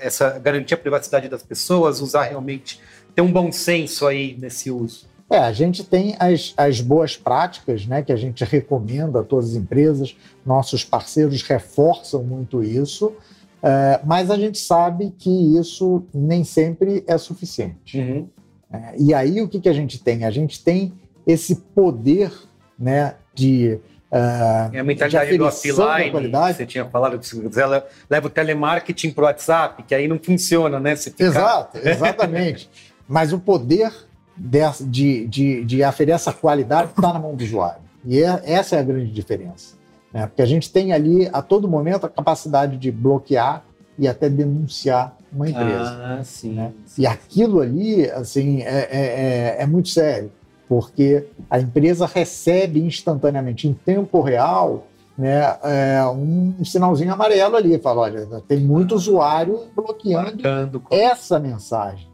essa 0.00 0.38
garantir 0.38 0.74
a 0.74 0.78
privacidade 0.78 1.28
das 1.28 1.42
pessoas, 1.42 2.00
usar 2.00 2.24
realmente, 2.24 2.80
ter 3.14 3.22
um 3.22 3.30
bom 3.30 3.52
senso 3.52 4.06
aí 4.06 4.36
nesse 4.38 4.70
uso? 4.70 5.06
É, 5.30 5.38
a 5.38 5.52
gente 5.52 5.82
tem 5.82 6.14
as, 6.18 6.52
as 6.58 6.80
boas 6.80 7.16
práticas 7.16 7.86
né, 7.86 8.02
que 8.02 8.12
a 8.12 8.16
gente 8.16 8.44
recomenda 8.44 9.20
a 9.20 9.22
todas 9.22 9.50
as 9.50 9.56
empresas, 9.56 10.14
nossos 10.44 10.84
parceiros 10.84 11.40
reforçam 11.42 12.22
muito 12.22 12.62
isso. 12.62 13.14
É, 13.62 14.00
mas 14.04 14.30
a 14.30 14.36
gente 14.36 14.58
sabe 14.58 15.14
que 15.16 15.30
isso 15.58 16.04
nem 16.12 16.42
sempre 16.42 17.04
é 17.06 17.16
suficiente. 17.16 17.98
Uhum. 17.98 18.28
É, 18.72 18.94
e 18.98 19.14
aí 19.14 19.40
o 19.40 19.48
que, 19.48 19.60
que 19.60 19.68
a 19.68 19.72
gente 19.72 20.02
tem? 20.02 20.24
A 20.24 20.30
gente 20.30 20.62
tem 20.62 20.92
esse 21.26 21.56
poder 21.56 22.32
né, 22.78 23.14
de. 23.34 23.78
Uh, 24.10 24.74
é 24.74 24.80
a 24.80 24.84
mentalidade 24.84 25.38
do 25.38 25.46
offline, 25.46 26.10
você 26.52 26.66
tinha 26.66 26.84
falado 26.84 27.18
que 27.18 27.26
se 27.26 27.40
quiser, 27.40 27.86
leva 28.10 28.26
o 28.26 28.30
telemarketing 28.30 29.10
para 29.10 29.22
o 29.22 29.26
WhatsApp, 29.26 29.82
que 29.84 29.94
aí 29.94 30.06
não 30.06 30.18
funciona, 30.18 30.78
né? 30.78 30.94
Fica... 30.96 31.24
Exato, 31.24 31.78
exatamente. 31.86 32.68
Mas 33.08 33.32
o 33.32 33.38
poder 33.38 33.90
de, 34.36 34.60
de, 34.82 35.26
de, 35.28 35.64
de 35.64 35.84
aferir 35.84 36.14
essa 36.14 36.32
qualidade 36.32 36.90
está 36.90 37.12
na 37.12 37.18
mão 37.18 37.34
do 37.34 37.42
usuário. 37.42 37.80
E 38.04 38.22
é, 38.22 38.42
essa 38.44 38.76
é 38.76 38.80
a 38.80 38.82
grande 38.82 39.10
diferença. 39.10 39.76
Né? 40.12 40.26
Porque 40.26 40.42
a 40.42 40.46
gente 40.46 40.70
tem 40.70 40.92
ali, 40.92 41.28
a 41.32 41.40
todo 41.40 41.68
momento, 41.68 42.04
a 42.04 42.08
capacidade 42.08 42.76
de 42.76 42.90
bloquear 42.90 43.64
e 43.98 44.06
até 44.06 44.28
denunciar 44.28 45.16
uma 45.32 45.48
empresa. 45.48 45.98
Ah, 46.02 46.20
sim, 46.24 46.52
né? 46.52 46.72
sim. 46.84 47.02
E 47.02 47.06
aquilo 47.06 47.60
ali, 47.60 48.10
assim, 48.10 48.62
é, 48.62 48.88
é, 48.90 49.56
é, 49.58 49.62
é 49.62 49.66
muito 49.66 49.88
sério, 49.88 50.30
porque 50.68 51.26
a 51.48 51.58
empresa 51.58 52.06
recebe 52.06 52.80
instantaneamente, 52.80 53.66
em 53.66 53.72
tempo 53.72 54.20
real, 54.20 54.86
né, 55.16 55.56
é, 55.62 56.04
um 56.06 56.64
sinalzinho 56.64 57.12
amarelo 57.12 57.56
ali, 57.56 57.78
fala, 57.78 58.02
olha, 58.02 58.26
tem 58.48 58.58
muito 58.60 58.94
usuário 58.94 59.60
bloqueando 59.74 60.42
essa 60.90 61.38
mensagem. 61.38 62.10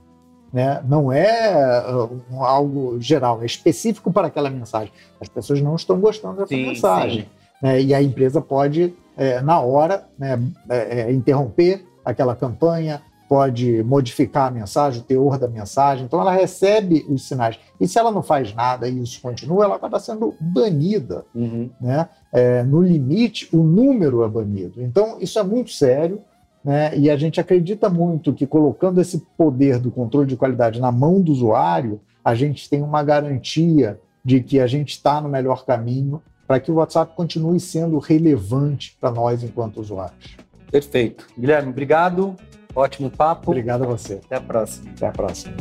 Né? 0.52 0.82
Não 0.88 1.12
é 1.12 1.92
uh, 1.92 2.42
algo 2.42 2.98
geral, 3.00 3.42
é 3.42 3.46
específico 3.46 4.10
para 4.10 4.28
aquela 4.28 4.48
mensagem. 4.48 4.90
As 5.20 5.28
pessoas 5.28 5.60
não 5.60 5.76
estão 5.76 6.00
gostando 6.00 6.38
dessa 6.38 6.48
sim, 6.48 6.66
mensagem. 6.66 7.20
Sim. 7.22 7.37
Né? 7.62 7.82
E 7.82 7.94
a 7.94 8.02
empresa 8.02 8.40
pode, 8.40 8.94
é, 9.16 9.40
na 9.40 9.60
hora, 9.60 10.06
né, 10.18 10.38
é, 10.68 11.00
é, 11.00 11.12
interromper 11.12 11.84
aquela 12.04 12.34
campanha, 12.34 13.02
pode 13.28 13.82
modificar 13.82 14.48
a 14.48 14.50
mensagem, 14.50 15.02
o 15.02 15.04
teor 15.04 15.38
da 15.38 15.46
mensagem. 15.46 16.06
Então, 16.06 16.20
ela 16.20 16.32
recebe 16.32 17.04
os 17.08 17.28
sinais. 17.28 17.58
E 17.78 17.86
se 17.86 17.98
ela 17.98 18.10
não 18.10 18.22
faz 18.22 18.54
nada 18.54 18.88
e 18.88 19.02
isso 19.02 19.20
continua, 19.20 19.64
ela 19.64 19.76
acaba 19.76 20.00
sendo 20.00 20.34
banida. 20.40 21.26
Uhum. 21.34 21.68
Né? 21.78 22.08
É, 22.32 22.62
no 22.62 22.80
limite, 22.80 23.48
o 23.52 23.62
número 23.62 24.24
é 24.24 24.28
banido. 24.28 24.82
Então, 24.82 25.18
isso 25.20 25.38
é 25.38 25.42
muito 25.42 25.70
sério. 25.72 26.22
Né? 26.64 26.96
E 26.96 27.10
a 27.10 27.16
gente 27.16 27.38
acredita 27.38 27.90
muito 27.90 28.32
que 28.32 28.46
colocando 28.46 29.00
esse 29.00 29.18
poder 29.36 29.78
do 29.78 29.90
controle 29.90 30.26
de 30.26 30.36
qualidade 30.36 30.80
na 30.80 30.90
mão 30.90 31.20
do 31.20 31.30
usuário, 31.30 32.00
a 32.24 32.34
gente 32.34 32.68
tem 32.68 32.82
uma 32.82 33.02
garantia 33.02 34.00
de 34.24 34.42
que 34.42 34.58
a 34.58 34.66
gente 34.66 34.90
está 34.90 35.20
no 35.20 35.28
melhor 35.28 35.64
caminho 35.64 36.22
para 36.48 36.58
que 36.58 36.70
o 36.70 36.76
WhatsApp 36.76 37.14
continue 37.14 37.60
sendo 37.60 37.98
relevante 37.98 38.96
para 38.98 39.10
nós 39.10 39.42
enquanto 39.42 39.82
usuários. 39.82 40.34
Perfeito. 40.72 41.26
Guilherme, 41.38 41.68
obrigado. 41.70 42.34
Ótimo 42.74 43.10
papo. 43.10 43.50
Obrigado 43.50 43.84
a 43.84 43.86
você. 43.86 44.14
Até 44.24 44.36
a 44.36 44.40
próxima. 44.40 44.90
Até 44.92 45.06
a 45.08 45.12
próxima. 45.12 45.54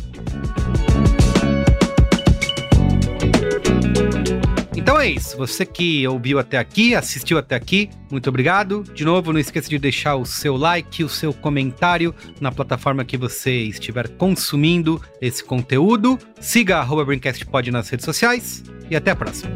Então 4.78 4.98
é 4.98 5.10
isso. 5.10 5.36
Você 5.36 5.66
que 5.66 6.08
ouviu 6.08 6.40
até 6.40 6.58
aqui, 6.58 6.96
assistiu 6.96 7.38
até 7.38 7.56
aqui, 7.56 7.90
muito 8.10 8.30
obrigado. 8.30 8.84
De 8.94 9.04
novo, 9.04 9.34
não 9.34 9.40
esqueça 9.40 9.70
de 9.70 9.78
deixar 9.78 10.16
o 10.16 10.26
seu 10.26 10.56
like, 10.56 11.04
o 11.04 11.10
seu 11.10 11.34
comentário 11.34 12.16
na 12.40 12.54
plataforma 12.54 13.04
que 13.04 13.18
você 13.18 13.52
estiver 13.64 14.08
consumindo 14.08 15.02
esse 15.20 15.44
conteúdo. 15.44 16.18
Siga 16.40 16.80
a 16.80 17.04
Brincast 17.04 17.46
Pod 17.46 17.70
nas 17.72 17.90
redes 17.90 18.06
sociais 18.06 18.64
e 18.90 18.96
até 18.96 19.12
a 19.12 19.16
próxima. 19.16 19.54